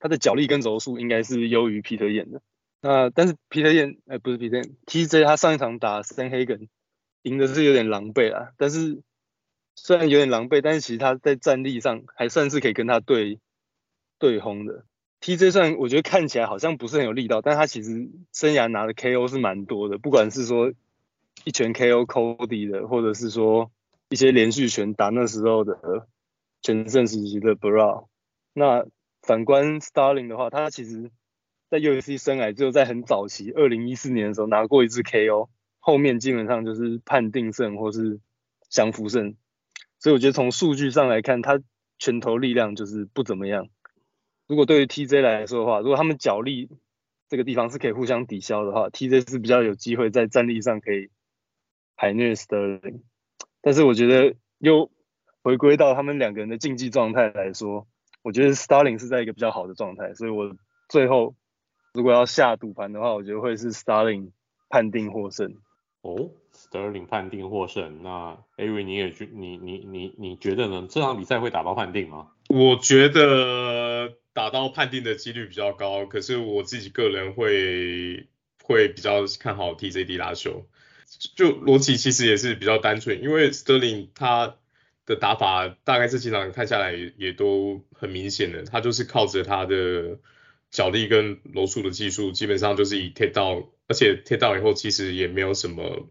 [0.00, 2.42] 他的脚力跟柔术应该是优于 Peter Yan 的。
[2.80, 6.66] 那但是 Peter Yan 哎不是 Peter Yan，TJ 他上一场打 Sandhagen
[7.22, 9.02] 赢的是有点狼狈啊，但是
[9.74, 13.40] 虽然有点狼狈，但是其实他在战力上还算是可以跟他对
[14.18, 14.84] 对轰的。
[15.20, 20.72] TJ 虽然我觉得看起来好像不是很有力道，但他其实生涯拿的 KO 是蛮多的，不管是说。
[21.44, 23.72] 一拳 KO Cody 的，或者是说
[24.10, 26.06] 一些连续拳打那时候的
[26.60, 28.06] 全盛时期的 Barao。
[28.52, 28.84] 那
[29.22, 31.10] 反观 Starling 的话，他其实
[31.68, 35.48] 在 UFC 生涯就在很早期，二零一四年的时候拿过一次 KO，
[35.84, 38.20] 后面基本上就是判定胜或是
[38.70, 39.34] 降服胜。
[39.98, 41.60] 所以我觉得从数据上来看，他
[41.98, 43.68] 拳头力量就是不怎么样。
[44.46, 46.70] 如果对于 TJ 来说的话，如果他们脚力
[47.28, 51.10] 这个地方是可以互相抵消的话，TJ 是比较有机会在战力上可以。
[51.94, 53.04] 海涅斯特林，
[53.60, 54.90] 但是我觉得又
[55.42, 57.86] 回归到他们两个人的竞技状态来说，
[58.22, 60.56] 我觉得 Starling 是在一个比较好的状态，所以我
[60.88, 61.36] 最后
[61.92, 64.32] 如果要下赌盘的话，我觉得会是 Starling
[64.68, 65.54] 判定获胜。
[66.02, 70.86] 哦，Sterling 判定获胜，那 a v 你也觉你你你你觉得呢？
[70.90, 72.28] 这场比赛会打到判定吗？
[72.48, 78.26] 我觉得打到判定的几率比较高，可是我自己个人会
[78.64, 80.66] 会比较看好 TJD 拉球。
[81.36, 84.56] 就逻辑其实也是比较单纯，因为 Sterling 他
[85.06, 90.18] 的打法大概这几场看下来也都很明显的，他就是靠着他的
[90.70, 96.08] 脚力跟柔术的技术，基本上就是以 K 到而且贴到以后其实也没有什么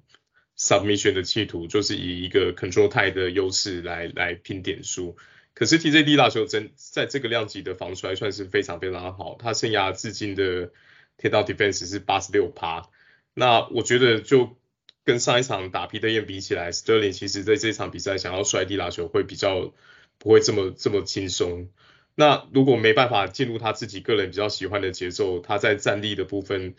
[0.57, 5.17] submission 的企图，就是以一个 control time 的优势来来拼点数。
[5.53, 10.71] 可是 TJD 拉球真在这个量级的防摔算是非常非常好，他生涯至今的
[11.17, 12.89] takedown defense 是八十六趴。
[13.33, 14.55] 那我觉得就
[15.03, 19.73] 跟上一场打皮特燕比起来，Sterling 其实在这场比赛想要摔地拉球会比较
[20.17, 21.69] 不会这么这么轻松。
[22.15, 26.75] 那如果没办法进入他自己个人比较喜欢的节奏，他在站立的部分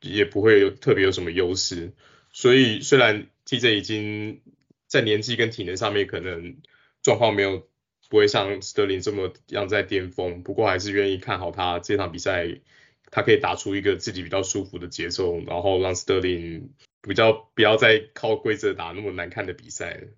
[0.00, 1.92] 也不会有特别有什么优势。
[2.32, 4.40] 所以虽然 TJ 已经
[4.86, 6.56] 在年纪跟体能上面可能
[7.02, 7.68] 状况没有
[8.08, 12.60] 不会像 Sterling 这么样在巅峰，不过还是愿意看好他这场比赛。
[13.10, 16.68] 他可以打出一个自己比较舒服的节奏，然后让 Sterling
[17.00, 20.08] 比较不要再靠规则打那么难看的比赛，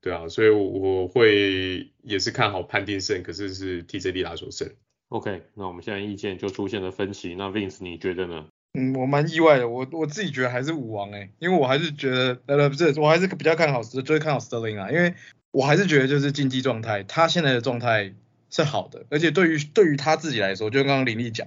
[0.00, 4.72] 对啊，所以我会也是看好判定胜，可是是 TJ Dillashaw 胜。
[5.10, 8.48] OK，那我们现在意见就出现了分歧，那 Vince 你觉得呢？
[8.74, 15.14] 嗯，我蛮意外的，我我自己觉得还是武王诶、欸，因为我还是觉得呃不是，我还是比较看好，就是看好 Sterling 啊，因为
[15.50, 18.14] 我还是觉得就是竞技状态，他现在的状态
[18.50, 21.46] 是好的，而且对于对于他自己来说，就刚刚林立讲。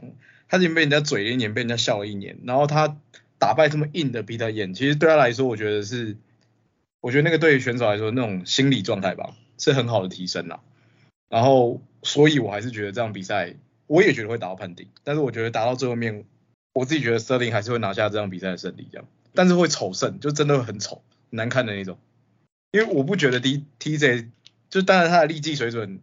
[0.49, 2.97] 他已经被人家嘴了一年，被人家笑了一年，然后他
[3.39, 6.15] 打败这么硬的皮特燕，其实对他来说，我觉得是，
[7.01, 10.59] 我觉得那个对于选手来说那种心理状态吧，是很好的提升啦。
[11.27, 13.55] 然后，所以我还是觉得这场比赛，
[13.87, 16.23] 我也觉得会打到判定，但是我觉得打到最后面，
[16.73, 21.97] 我自己觉得 Sterling 还是会拿下这场比赛的胜利，这样，但是会丑胜，就真的很丑，难看的那种。
[22.71, 24.29] 因为我不觉得 D TJ，
[24.69, 25.99] 就当然他的力技水准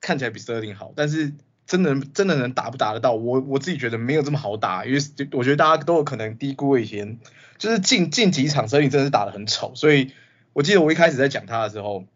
[0.00, 1.32] 看起来比 Sterling 好，但是。
[1.66, 3.12] 真的真的能打不打得到？
[3.12, 4.98] 我我自己觉得没有这么好打，因为
[5.30, 7.20] 我觉得大家都有可能低估以前，
[7.58, 10.10] 就是近近几场瑟林真的是打得很丑，所以
[10.52, 12.06] 我记得我一开始在讲他的时候，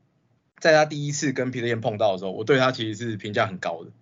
[0.59, 3.93] 在他第一次跟皮特燕碰到的时候，我对他其实是评价很高的。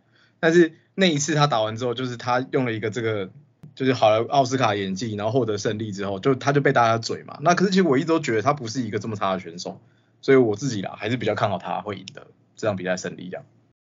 [0.41, 3.29] 但是那一次他打完之后，就是他用了一个这个
[3.75, 7.39] 就是好了奥斯卡演技，然后获得胜利之后，就他就被大家嘴嘛。
[7.41, 9.81] 那可是其实我一直都觉得他不是一个这么差的选手，
[10.21, 13.45] 所以我自己啦还是比较看好他会赢得这场比赛胜利这样。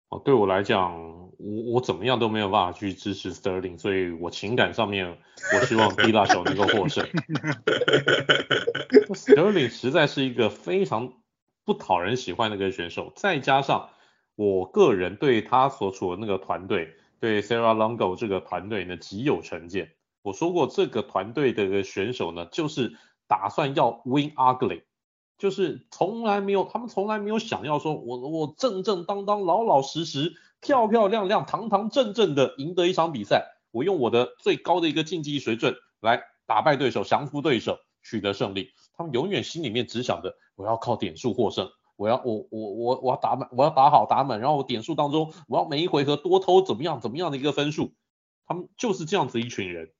[0.08, 1.14] 哦，对我来讲。
[1.36, 5.18] 我我怎么样都没有办法去支持 Sterling，所以我情感上面
[5.52, 7.04] 我希望 Dilash 能够获胜。
[9.08, 11.12] Sterling 实在是一个非常
[11.64, 13.90] 不讨人喜欢的一个选手，再加上
[14.36, 19.92] 我个人对他所处的那个团队，对 Serra Longo 这个团队呢极有成见。
[20.22, 22.96] 我说过这个团队的选手呢，就是
[23.26, 24.82] 打算要 win ugly，
[25.38, 30.34] 就是从来没有他们从来没有想要说我我正正当当老老实实。
[30.60, 38.70] 漂漂亮亮、堂堂正正的赢得一场比赛，我用我的最高的一个竞技水准来打败对手、降服对手、取得胜利。
[38.96, 47.94] 他们永远心里面只想着我要靠点数获胜，我要我我我我要打满，我要打好打满，然后我点数当中我要每一回合多偷怎么样怎么样的一个分数。
[48.46, 49.92] 他们就是这样子一群人，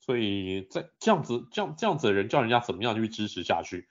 [0.00, 3.86] 所以在这样子这样这样子的人叫人家怎么样去支持下去？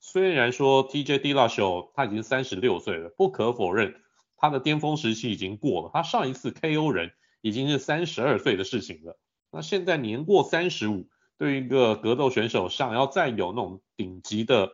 [0.00, 3.96] 虽然说 TJ d l a s h o 他已经三十六岁了，不可否认。
[4.36, 9.18] 他的巅峰时期已经过了，他上一次 KO 人已经是三十二岁的事情了。
[9.50, 14.72] 那现在年过三十五，对于一个格斗选手，想要再有那种顶级的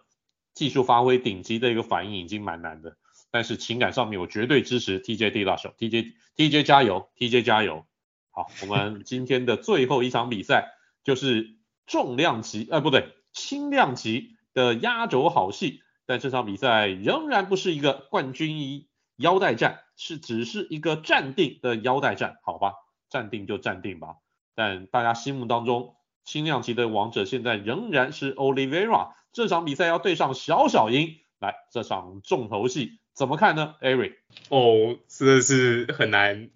[0.55, 2.97] 技术发挥、顶级的一个反应，已经蛮难的。
[3.31, 7.87] 但是情感上面，我绝对支持 TJD 大手 TJ TJ 加油，TJ 加油。
[8.31, 10.73] 好，我们今天的最后一场比赛
[11.05, 15.83] 就是重量级，呃，不对，轻量级的压轴好戏。
[16.07, 18.89] 但这场比赛仍然不是一个冠军一。
[19.17, 22.73] 腰带战是只是一个暂定的腰带战，好吧，
[23.11, 24.15] 暂定就暂定吧。
[24.55, 34.15] 但大家心目当中轻量级的王者现在仍然是 Olivera 这场比赛要对上小小鹰，来这场重头戏怎么看呢？Eric？
[34.49, 36.51] 哦，真的是很难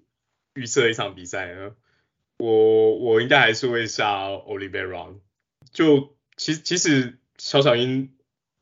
[0.54, 1.72] 预测一场比赛啊。
[2.38, 5.14] 我我应该还是会下 Oliveira。
[5.72, 8.14] 就其其实小小鹰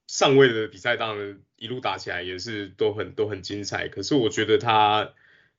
[0.06, 1.40] 上位的比赛当然。
[1.62, 5.12] 一路打起来也是都很都很精彩，可是我觉得他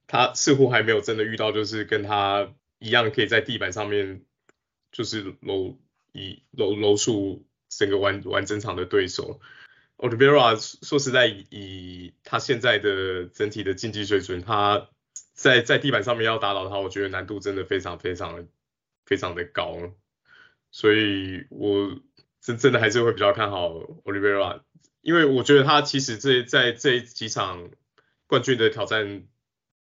[0.05, 4.21] 他似乎还没有真的遇到就是跟他一样可以在地板上面
[4.91, 5.77] 就是揉
[6.11, 7.45] 以揉揉数
[7.77, 9.39] 整个完完整场的对手。
[9.97, 14.89] ，Olivera 说实在以，他现在的整体的竞技水准，他
[15.33, 18.47] 在在地板上面要打倒他，我觉得难度真的非常非常
[19.05, 19.77] 非常的高，
[20.71, 21.99] 所以我
[22.41, 23.69] 真真的还是会比较看好
[24.03, 24.61] Olivera，。
[25.01, 27.69] 因为我觉得他其实这在这几场
[28.27, 29.27] 冠军的挑战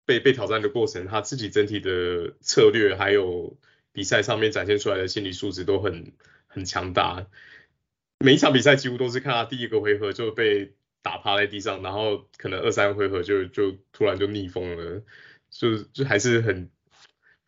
[0.06, 3.56] 被被挑战的过程，他自己整体的策略还有
[3.92, 6.14] 比赛上面展现出来的心理素质都很
[6.46, 7.26] 很强大。
[8.22, 15.02] 每一场比赛几乎都是看他第一个回合就被打趴在地上，然后可能二三回合就就突然就逆风了，
[15.48, 16.70] 就就还是很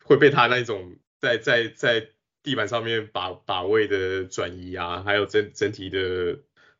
[0.03, 2.07] 会被他那种在在在
[2.41, 6.39] 地板上面把把位的转移啊，还有整整体的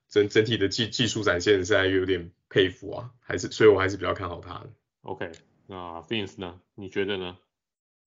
[0.09, 4.69] 整整体的技技术展现，实在有点佩服啊，还是所以我还是比较看好他的。
[5.03, 5.31] OK，
[5.67, 6.59] 那 Fins 呢？
[6.73, 7.37] 你觉得呢？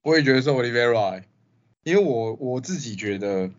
[0.02, 1.22] 我也觉得是 Oliveira，
[1.84, 3.52] 因为我我自己觉得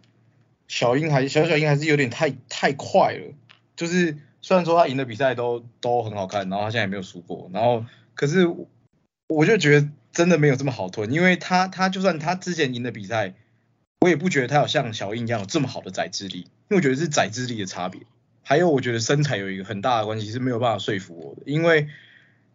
[0.68, 3.34] 小英还小小英还是有点太太快了，
[3.76, 4.18] 就是。
[4.40, 8.48] 虽然说他赢的比赛都都很好看，然后他现在也没有输过，然后可是
[9.28, 13.34] 我就觉得真的没有这么好吞，因为他他就算他之前赢的比赛，
[14.00, 18.04] 我也不觉得他有像小英一样有这么好的载资力，因为我觉得是载资力的差别，
[18.42, 21.90] 还有我觉得身材有一个很大的关系是没有办法说服我的，因为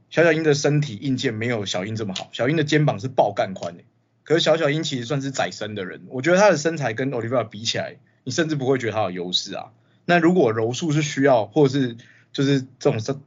[0.09, 3.83] 小小英的身体硬件没有小英这么好，小英的肩膀是爆干宽的，
[4.25, 9.73] 可是小小英其实算是窄身的人，我觉得他的身材跟 Oliver 比起来，你甚至不会觉得他有优势啊。
[10.05, 11.97] 那如果柔术是需要，或者是
[12.33, 13.23] 就是这种桑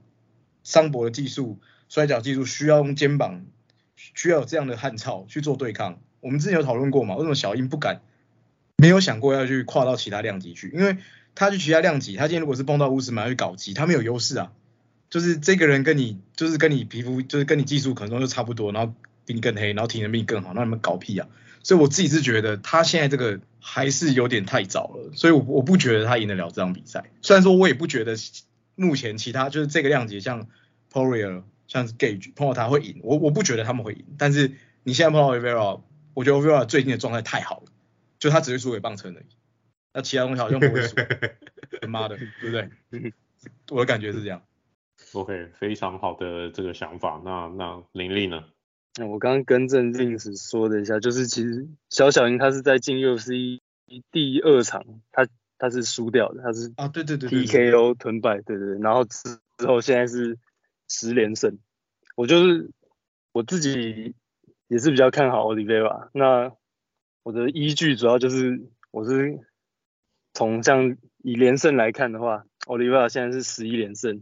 [0.64, 3.46] 桑博的技术、摔角技术需要用肩膀，
[3.96, 7.16] 需要有这样的汉草去做对抗，我们之前有讨论过嘛？
[7.16, 8.02] 为什么小英不敢，
[8.78, 10.70] 没有想过要去跨到其他量级去？
[10.74, 10.98] 因为
[11.34, 14.52] 他去其他量级，他今天如果是碰到乌斯曼去搞基，他没有优势啊。
[15.08, 18.94] 就是这个人跟你，就是跟你皮肤，就是跟你技术可能都差不多，然后
[19.26, 21.28] 比你更黑，然后体能比你更好，那你们搞屁啊！
[21.64, 27.06] 所以我自己是觉得他现在这个还是有点太早了，所以我我不觉得他赢得了这场比赛。
[27.22, 28.16] 虽然说我也不觉得
[28.76, 30.48] 目前其他就是这个量级像
[30.92, 34.06] Poirier 像是 Gage 碰到他会赢，我我不觉得他们会赢。
[34.18, 34.52] 但是
[34.84, 35.82] 你现在碰到 Oliveira，
[36.14, 37.72] 我觉得 Oliveira 最近的状态太好了，
[38.20, 39.26] 就他只会输给棒车而已，
[39.92, 40.96] 那其他东西好像不会输。
[41.82, 42.70] 他妈的，对不对？
[43.72, 44.44] 我的感觉是这样。
[45.14, 47.22] OK，非常好的这个想法。
[47.26, 48.44] 那那林立呢？
[48.98, 53.60] 那我刚刚更正 Vince 说了一下，就是其实小小鹰他是在进 UFC
[54.10, 55.28] 第二场，他
[55.58, 60.38] 他是输掉的，他是啊对对对 TKO 吞败，对对对，然后之之后现在是
[60.88, 61.60] 十连胜，
[62.16, 62.72] 我就是
[63.34, 64.16] 我自己
[64.68, 66.54] 也是比较看好 Oliveira，那
[67.24, 69.40] 我的依据主要就是我是
[70.34, 74.22] 从像以连胜来看的话，Oliveira 现在是十一连胜，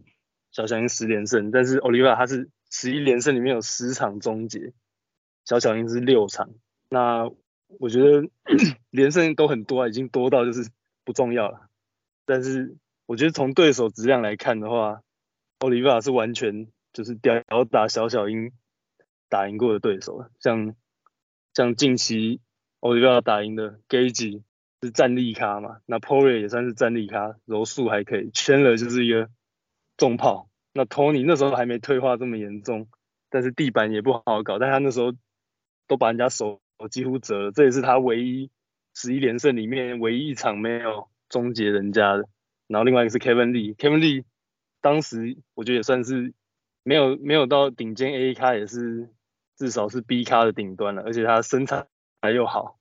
[0.52, 2.50] 小小鹰十连胜，但是 Oliveira 他是。
[2.76, 4.74] 十一连胜里面有十场终结，
[5.46, 6.50] 小小鹰是六场。
[6.90, 7.30] 那
[7.80, 8.28] 我觉得
[8.90, 10.72] 连胜都很多啊，已经多到就是
[11.06, 11.70] 不重要了。
[12.26, 15.04] 但是我觉得从对手质量来看的话
[15.60, 18.52] ，Oliveira 是完全就是吊打小小鹰
[19.30, 20.26] 打赢过的对手。
[20.40, 20.76] 像
[21.54, 22.42] 像近期
[22.80, 24.42] Oliveira 打赢的 Gage
[24.82, 29.30] 是战力咖嘛，那 Poirier 也算是战力咖，柔术还可以，圈了就是一个
[29.96, 30.50] 重炮。
[30.76, 32.88] 那 Tony 那时候还没退化这么严重，
[33.30, 35.14] 但是地板也不好搞，但他那时候
[35.88, 38.50] 都把人家手几乎折了，这也是他唯一
[38.96, 42.28] 十一连胜里面唯一一场没有终结人家的。
[42.66, 44.24] 然后另外一个是 Kevin Lee，Kevin Lee
[44.82, 46.34] 当时我觉得也算是
[46.82, 49.10] 没有没有到顶尖 A 咖，也是
[49.56, 51.86] 至少是 B 咖的顶端了，而且他身材
[52.20, 52.80] 还又好，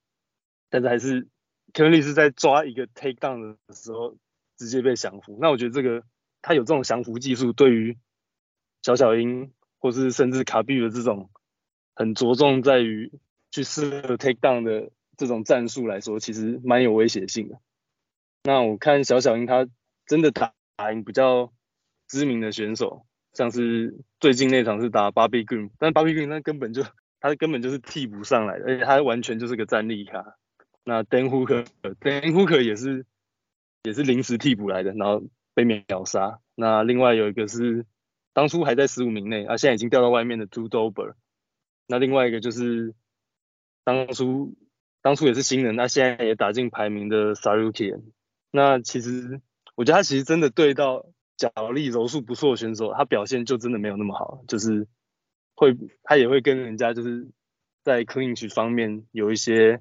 [0.71, 1.29] 但是还是
[1.75, 4.17] Kevin Lee 是在抓一个 take down 的时候
[4.57, 5.37] 直接被降服。
[5.39, 6.03] 那我觉得这个。
[6.43, 7.97] 他有这种降服技术，对于
[8.83, 11.31] 小小鹰或是甚至卡比的这种
[11.95, 13.13] 很着重在于
[13.53, 17.61] 去试 take down 的这种战术来说，其实蛮有威胁性的。
[18.43, 19.69] 那我看小小鹰他
[20.05, 21.53] 真的打打赢比较
[22.09, 26.83] 知名的选手，像是最近那场是打 Bobby Green，但 Bobby Green 他根本就
[27.21, 30.37] 他根本就是替补上来的，而且他完全就是个战力咖。
[30.83, 33.07] 那 Dan Hooker，Dan Hooker 也是
[33.85, 35.23] 也是临时替补来的，然后。
[35.55, 36.39] 被秒杀。
[36.55, 37.87] 那另外有一个是
[38.33, 41.15] 当初还在十五名内，啊，现在已经掉到外面的 Drew Dober。
[41.87, 42.95] 那另外一个就是
[43.85, 44.55] 当初
[45.03, 48.03] 当初也是新人，那现在也打进排名的 Tsarukyan。
[48.51, 49.41] 那其实
[49.75, 54.87] 我觉得他其实真的对到脚力柔术不错的选手，他表现就真的没有那么好，就是
[55.55, 57.29] 会他也会跟人家就是
[57.83, 59.81] 在 clinch 方面有一些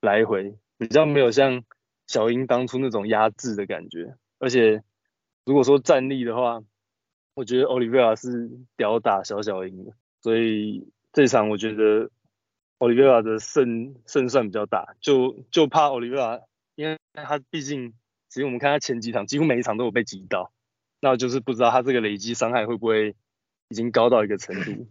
[0.00, 1.64] 来回，比较没有像
[2.06, 4.82] 小英当初那种压制的感觉，而且。
[5.44, 6.62] 如果说战力的话，
[7.34, 9.92] 我觉得 Oliveira 是屌打小小鹰的，
[10.22, 12.10] 所以这场我觉得
[12.78, 16.44] Oliveira 的胜胜算比较大，就就怕 Oliveira，
[16.76, 17.92] 因为他毕竟，
[18.28, 20.50] 其实我们看他前几场几乎每一场都有被击到，
[21.00, 23.14] 那就是不知道他这个累积伤害会不会
[23.68, 24.86] 已经高到一个程度。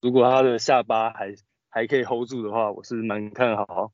[0.00, 1.34] 如果他的下巴还
[1.68, 3.92] 还可以 hold 住的话，我是蛮看好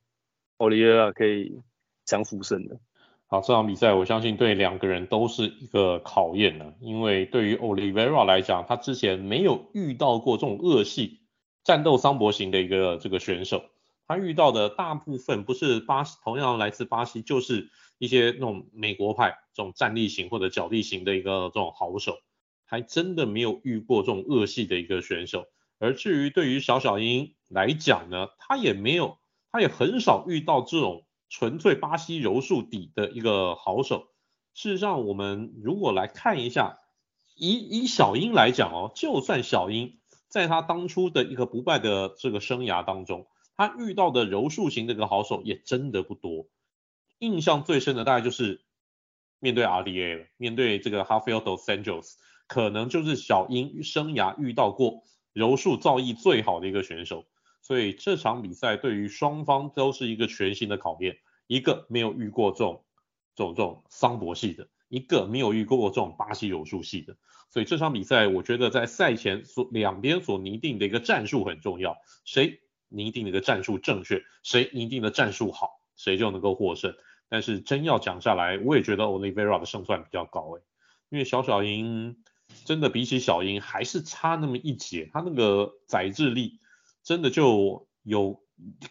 [0.57, 1.61] Oliveira 可以
[2.05, 2.79] 降服胜的。
[3.27, 11.21] 好，这场比赛我相信对两个人都是一个考验呢，因为对于 Olivera 来讲，他之前没有遇到过这种恶系
[11.63, 13.63] 战斗桑博型的一个这个选手，
[14.07, 22.19] 他遇到的大部分不是巴西，同样来自巴西，就是一些那种美国派这种站立型或者脚力型的一个这种好手，
[22.67, 25.45] 还真的没有遇过这种恶系的一个选手。
[25.79, 29.17] 而至于对于小小鹰来讲呢，他也没有，
[29.51, 34.07] 他也很少遇到这种纯粹巴西柔术底的一个好手。
[34.53, 36.79] 事实上，我们如果来看一下，
[37.35, 46.47] 以以小鹰来讲哦，就算小鹰在他当初的一个不败的这个生涯当中，他遇到的柔术型的一个好手也真的不多。
[47.19, 48.63] 印象最深的大概就是
[49.39, 52.13] 面对 RDA 了，面对这个 Rafael dos Anjos，
[52.47, 55.03] 可能就是小鹰生涯遇到过。
[55.33, 57.25] 柔术造诣最好的一个选手，
[57.65, 61.17] 所以这场比赛对于双方都是一个全新的考验。
[61.47, 62.85] 一个没有遇过这种
[63.35, 67.17] 这种这种桑博系的，一个没有遇过这种巴西柔术系的。
[67.49, 71.97] 所以这场比赛，我觉得在赛前所两边所拟定的一个战术很重要。
[72.23, 76.93] 谁拟定的一个战术正确，谁拟定的战术好，谁就能够获胜。
[77.29, 80.61] 但是真要讲下来，我也觉得 Olivera 的胜算比较高诶，
[81.09, 82.15] 因为小小鹰。
[82.63, 86.59] 真的比起小鹰还是差那么一截，他那个载质力
[87.05, 88.41] 真的就有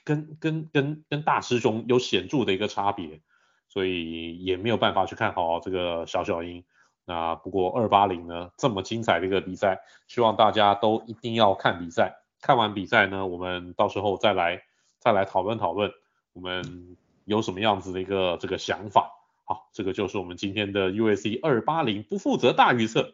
[0.04, 3.20] 跟跟跟跟大师兄有显著的一个差别，
[3.68, 6.64] 所以也没有办法去看好这个小小鹰。
[7.04, 12.20] 那不过二八零呢，这么精彩的一个比赛，希望大家都一定要看比赛。
[12.40, 14.62] 看完比赛呢，我们到时候再来
[15.00, 15.90] 再来讨论讨论，
[16.32, 19.10] 我们有什么样子的一个这个想法。
[19.44, 23.12] 好，这个就是我们今天的 UFC 二八零不负责大预测。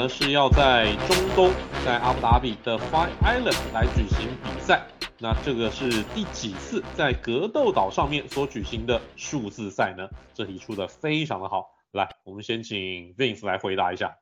[0.00, 1.50] 呢，是要在中东，
[1.84, 4.86] 在阿布达比的 Fight Island 来举行比赛。
[5.18, 10.08] 那这个是第几次在格斗岛上面所举行的数字赛呢？
[10.32, 11.72] 这题出的非常的好。
[11.92, 14.16] 来，我们先请 Vince 来回答一下。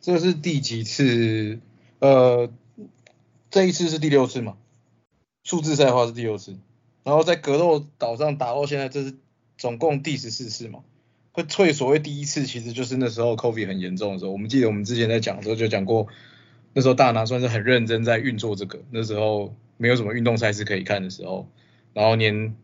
[0.00, 1.58] 这是第几次？
[1.98, 2.48] 呃，
[3.50, 4.56] 这一次是第六次嘛？
[5.42, 6.56] 数字赛的话是第六次。
[7.02, 9.18] 然后在格斗岛上打到现在，这是
[9.58, 10.84] 总共第十四次嘛？
[11.32, 14.30] 会退所谓第一次，其实就是那时候 COVID 很严重的时候。
[14.30, 16.06] 我们记得我们之前在讲的时候就讲过，
[16.74, 18.80] 那时候大拿算是很认真在运作这个。
[18.90, 21.48] 那时候没有什么运动赛事可以看的时候，
[21.94, 22.54] 然后连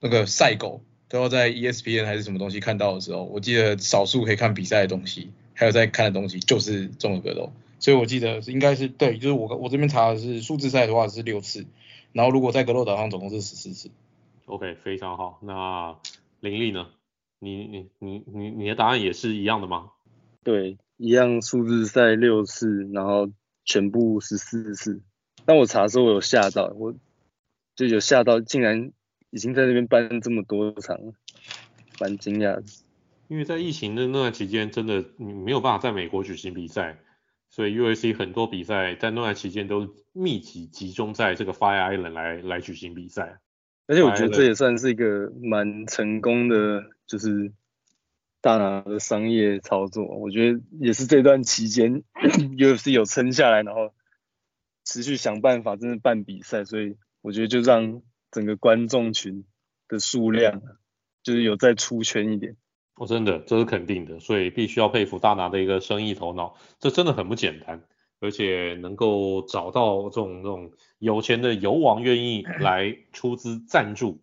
[0.00, 7.52] 那个赛狗都要在 ESPN 还是什么东西看到的时候，我记得少数可以看比赛的东西，还有在看的东西就是综合格斗。
[7.78, 11.64] 所以我记得应该是对，就是我我这边查的是数字赛的话是六次，
[12.12, 13.90] 然后如果在格斗岛上总共是十四次。
[14.44, 15.38] OK，非常好。
[15.40, 15.96] 那
[16.40, 16.88] 林立呢？
[17.40, 19.90] 你你你你你的答案也是一样的吗？
[20.44, 23.30] 对，一样数字赛六次，然后
[23.64, 25.00] 全部十四次。
[25.46, 26.94] 当我查的时候，我有吓到，我
[27.74, 28.92] 就有吓到，竟然
[29.30, 31.14] 已经在那边办这么多场了，
[31.98, 32.64] 蛮惊讶的。
[33.28, 36.98] 因为在疫情的那段期间，真的你没有办法在美国举行比赛，
[37.48, 43.40] 所以 UFC 很多比赛在那段期间都密集集中在这个 Fire Island 来来举行比赛。
[43.90, 47.52] 而且我觉得这也算是一个蛮成功的，就是
[48.40, 50.04] 大拿的商业操作。
[50.04, 52.04] 我觉得也是这段期间
[52.56, 53.92] UFC 有撑下来，然后
[54.84, 56.64] 持续想办法，真的办比赛。
[56.64, 59.44] 所以我觉得就让整个观众群
[59.88, 60.62] 的数量，
[61.24, 62.56] 就是有再出圈一点。
[62.94, 67.82] 我真的这是肯定的，所以必须要佩服大拿的一个生意头脑，这真的很不简单。
[68.20, 74.22] 而且能够找到这种这种有钱的游王愿意 来出资赞助，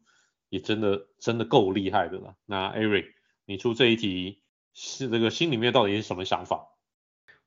[0.49, 2.35] 也真的真的够厉害的了。
[2.45, 3.07] 那 Eric，
[3.45, 4.39] 你出这一题
[4.73, 6.67] 是这个心里面到底是什么想法？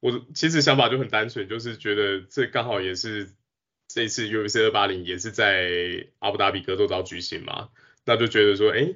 [0.01, 3.35] 我其实想法就很单纯，就是觉得这刚好也是
[3.87, 7.69] 这次 UFC 二八零也是在阿布达比格斗岛举行嘛，
[8.05, 8.95] 那就觉得说，哎，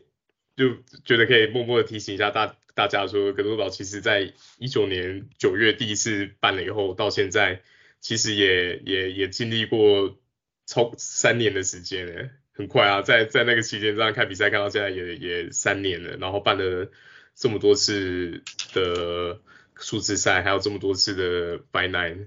[0.57, 2.57] 就觉得可以默默的提醒一下大。
[2.75, 7.63] 大家说格斗岛其实在一九年九月第一次办了以后，到现在
[8.01, 10.19] 其实也也也经历过
[10.67, 16.91] 超三年的时间了，很快啊，在在那个期间这样看比赛看到现在也也三年了，然后办了
[17.35, 19.41] 这么多次的
[19.77, 22.27] 数字赛，还有这么多次的 Fight Night，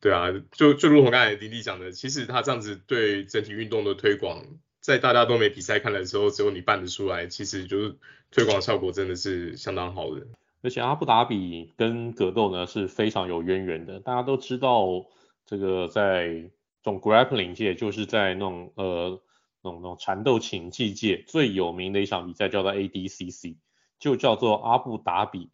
[0.00, 4.44] 对啊，就就如同刚才林立讲的，其实他这样子对整体运动的推广。
[4.86, 7.96] 在大家都没比赛看的时候，只有你办得出来，其实就是
[8.30, 10.24] 推广效果真的是相当好的。
[10.62, 15.04] 而且阿布达比跟格斗呢是非常有渊源的，大家都知道
[15.44, 16.50] 这个在这
[16.84, 19.20] 种 grappling 界，就是在那种呃
[19.60, 23.56] 那种那种缠斗竞技界最有名的一场比赛叫做 ADCC，
[23.98, 25.50] 就叫做阿布达比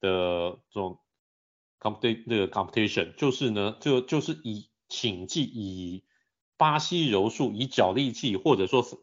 [0.00, 1.00] 的这种
[1.80, 6.04] competition，这个 competition 就是呢就就是以竞技以
[6.62, 8.94] 巴西柔术以脚力技或者说是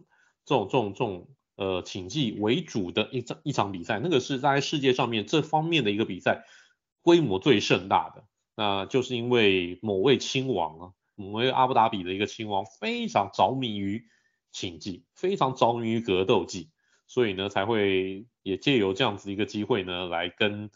[0.45, 6.45] 这种这种这种呃倾技为主的一场一场比赛，那个是在世界上面这方面的一个比赛
[7.01, 8.23] 规模最盛大的。
[8.55, 14.05] 那就是因为某位亲王啊，某位阿布达比的一个亲王非常着迷于
[14.53, 16.69] 倾技，非常着迷于格斗技，
[17.07, 20.69] 所以呢才会也借由这样子一个机会呢来跟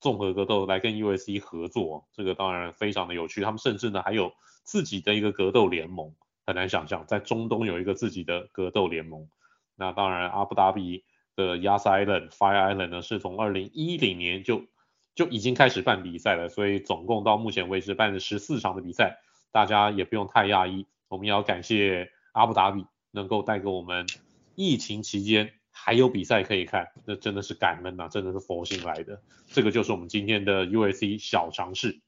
[0.00, 3.40] 综合格斗来跟 UFC 合作，这个当然非常的有趣。
[3.40, 4.32] 他们甚至呢还有
[4.64, 6.14] 自己的一个格斗联盟，
[6.46, 9.28] 很难想象在中东有一个自己的格斗联盟。
[9.76, 11.04] 那当然阿布达比
[11.36, 14.64] 的 Yas Island Fire Island 呢是从二零一零年就
[15.14, 19.18] 就已经开始办比赛了，所以总共到目前为止办了十四场的比赛，
[19.52, 20.86] 大家也不用太讶异。
[21.08, 24.06] 我们也要感谢阿布达比能够带给我们
[24.54, 25.52] 疫情期间。
[25.76, 29.20] 还有比赛可以看，那真的是感恩呐、真的是佛心来的。
[29.48, 32.00] 这个就是我们今天的 UFC 小尝试。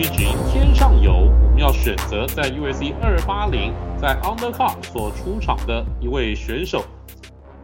[0.00, 3.70] 的词曲群天上有，我们要选择在 UFC 二八零
[4.00, 6.82] 在 Undercard 所出场的一位选手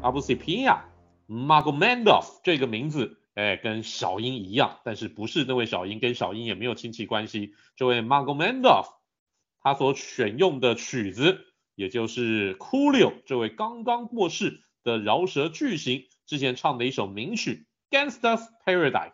[0.02, 0.80] ，Abusipiya
[1.28, 3.18] Magomedov 这个名字。
[3.36, 7.54] 哎，跟小英一样，但是不是那位小英，跟小英也没有亲戚关系。
[7.74, 8.84] 这位 Magomedov，
[9.62, 11.38] 他所选用的曲子，
[11.74, 17.66] 也就是 Coolio 这位刚刚过世的饶舌巨星之前唱的一首名曲
[17.96, 19.12] 《Gangsta's Paradise》。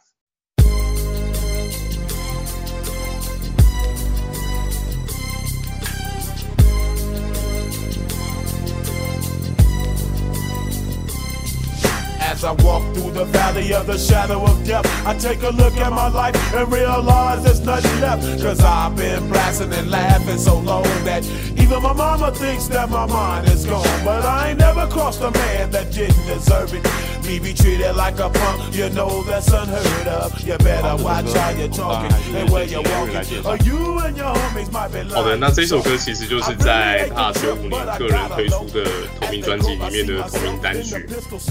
[12.33, 15.77] As I walk through the valley of the shadow of death, I take a look
[15.77, 18.23] at my life and realize there's nothing left.
[18.41, 21.27] Cause I've been blasting and laughing so long that
[21.61, 23.85] even my mama thinks that my mind is gone.
[24.03, 27.12] But I ain't never crossed a man that didn't deserve it.
[27.25, 30.33] Me be treated like a punk, you know that's unheard of.
[30.45, 33.47] You better watch how you're talking and where you're walking.
[33.47, 38.85] Or you and your homies might be 好的，那这首歌其实就是在他九五年个人推出的
[39.21, 41.07] 同名专辑里面的同名单曲。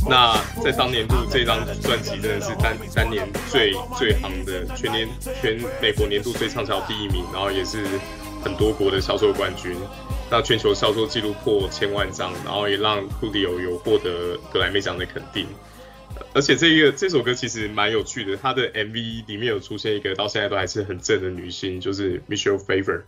[0.07, 5.07] 那在当年度这张专辑真的是单单年最最夯的，全年
[5.41, 7.86] 全美国年度最畅销第一名，然后也是
[8.43, 9.76] 很多国的销售冠军。
[10.32, 15.45] 那全球销售纪录破千万张，然后也让 Coolio 有获得格莱美奖的肯定。
[16.34, 23.01] 而且这个这首歌其实蛮有趣的，它的 MV 里面有出现一个到现在都还是很正的女星，就是 Michelle Pfeiffer。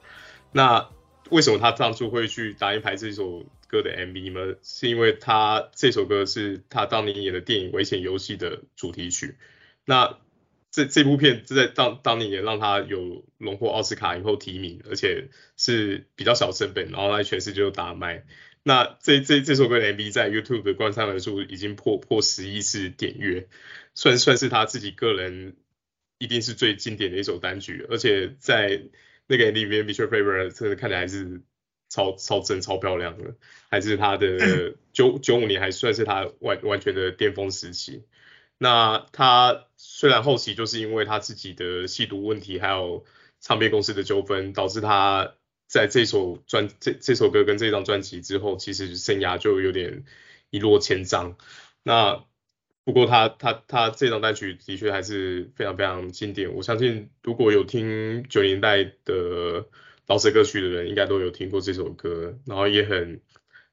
[0.52, 0.90] 那
[1.30, 4.58] 为什么他当初会去答应拍这首歌的 MV 呢？
[4.62, 9.36] 是因为他这首歌是他当年演的电影《危险游戏》的主题曲。
[9.86, 10.18] 那
[10.74, 18.26] 这这部片在当当年也让他有荣获奥斯卡影后提名，而且是比较小成本，然后在全世界都大卖。
[18.64, 23.48] 那这这这首歌的 MV 在 YouTube 的观看人数已经破破十亿次点阅，
[23.94, 25.56] 算算是他自己个人
[26.18, 28.82] 一定是最经典的一首单曲，而且在
[29.28, 31.42] 那个 MV 里面 m i c h e l Faber 真的看起来还是
[31.88, 33.36] 超超真、超漂亮的，
[33.70, 38.06] 还是他的九九五年还算是他完完全的巅峰时期。
[38.58, 39.68] 那他
[40.04, 43.06] 虽然后期就是因为他自己的吸毒问题，还有
[43.40, 45.36] 唱片公司的纠纷，导致他
[45.66, 50.04] 在这首专这这首歌跟这张专辑之后，其实生涯就有点
[50.50, 51.38] 一落千丈。
[51.84, 52.26] 那
[52.84, 59.70] 不过他他他这张单曲的确还是非常非常经典，我相信如果有听九零代的
[60.06, 63.22] 饶舌歌曲的人，应该都有听过这首歌，然后也很，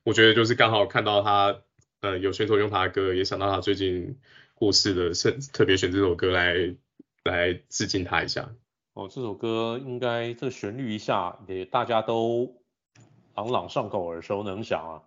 [0.05, 1.61] 我觉得就是刚好看到他，
[2.03, 4.17] 呃，有选手用他的歌，也想到他最近。
[4.61, 6.77] 过世的，是特别选这首歌来
[7.25, 8.55] 来致敬他一下。
[8.93, 12.61] 哦，这首歌应该这旋律一下也大家都
[13.35, 15.03] 朗朗上口，耳熟能详啊。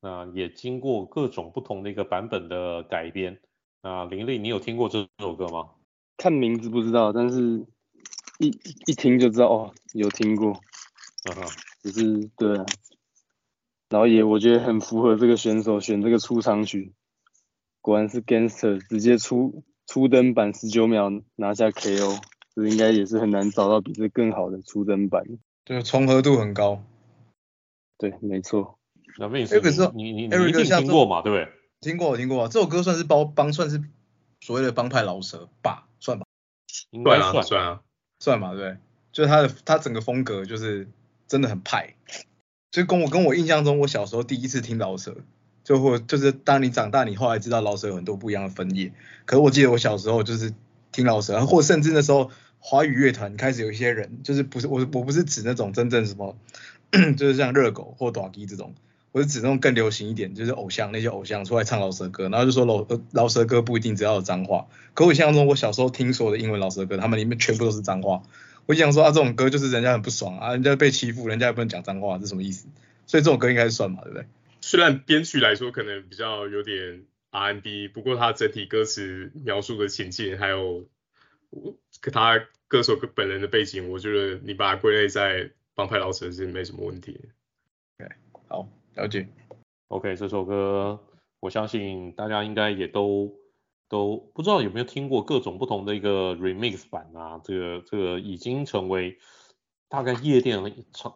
[0.00, 3.40] 那也经过各种不同的一个版本的改编。
[3.82, 5.70] 那林立，你有听过这首歌吗？
[6.18, 7.64] 看名字不知道，但是
[8.38, 8.48] 一
[8.84, 10.60] 一听就知道哦，有听过。
[11.30, 11.48] 嗯哼，
[11.82, 12.66] 只是对啊，
[13.88, 16.92] 然后也我觉得很符合这个选手选这个出场曲。
[17.80, 22.20] 果然是 Gangster，直接出出登版十九秒拿下 KO，
[22.54, 25.24] 这应该也是很难找到比这更好的出登版。
[25.64, 26.82] 对，重合度很高。
[27.96, 28.78] 对，没错。
[29.18, 29.92] 那为什么？
[29.94, 31.22] 你你你一定听过嘛？
[31.22, 31.48] 对不对？
[31.80, 32.48] 听过，听过。
[32.48, 33.82] 这首歌算是帮帮，算是
[34.40, 36.26] 所谓的帮派老舌吧，算吧。
[36.90, 37.80] 应该算算啊，算啊，
[38.20, 38.76] 算吧，对。
[39.10, 40.88] 就是他的他整个风格就是
[41.26, 41.94] 真的很派，
[42.70, 45.16] 就跟我跟我印象中我小时候第一次听老舌。
[45.68, 48.90] 就或就是当你长大，你后来知道饶舌有很多不一样的分页。
[49.26, 50.54] 可是我记得我小时候就是
[50.92, 56.34] 听饶舌，或甚至那时候华语乐团开始有一些人，就是不是我我不是指那种真正什么，
[57.18, 58.72] 就是像热狗或短笛这种，
[59.12, 64.68] 我是指那种更流行一点，就是偶像那些偶像出来唱饶舌歌，然后就说饶饶舌歌不一定只要有脏话。
[64.94, 68.22] 可我印象中，我小时候听说的英文饶舌歌，他们里面全部都是脏话。
[68.64, 72.68] 我想说啊，这种歌就是人家很不爽啊，人家被欺负，人家也不能讲脏话，是什么意思？
[73.06, 74.24] 所以这种歌应该算嘛，对不对？
[74.68, 80.86] 虽然编曲来说可能比较有点 R&B，不过它整体歌词描述的情境，还有
[82.12, 87.18] 他歌手本人的背景，我觉得你把它归类在帮派饶舌是没什么问题。
[87.98, 88.14] OK，
[88.46, 89.26] 好，了解。
[89.86, 91.00] OK，这首歌
[91.40, 93.34] 我相信大家应该也都
[93.88, 99.18] 都不知道有没有听过各种不同的一个 remix 版啊，这个这个已经成为。
[99.90, 100.62] 大概夜店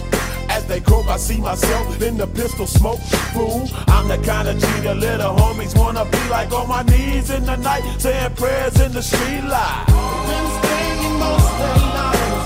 [0.49, 2.99] As they croak, I see myself in the pistol smoke.
[3.33, 7.45] Fool, I'm the kind of the little homies wanna be like on my knees in
[7.45, 9.85] the night, saying prayers in the street light.
[10.27, 12.00] Been staying most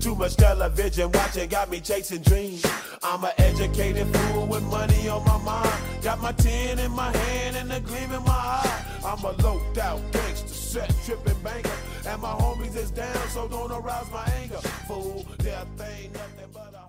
[0.00, 2.64] Too much television watching got me chasing dreams.
[3.02, 6.02] I'm an educated fool with money on my mind.
[6.02, 8.84] Got my tin in my hand and a gleam in my eye.
[9.04, 11.70] I'm a low out gangster, set tripping banker.
[12.06, 14.56] And my homies is down, so don't arouse my anger.
[14.88, 16.79] Fool, death ain't nothing but a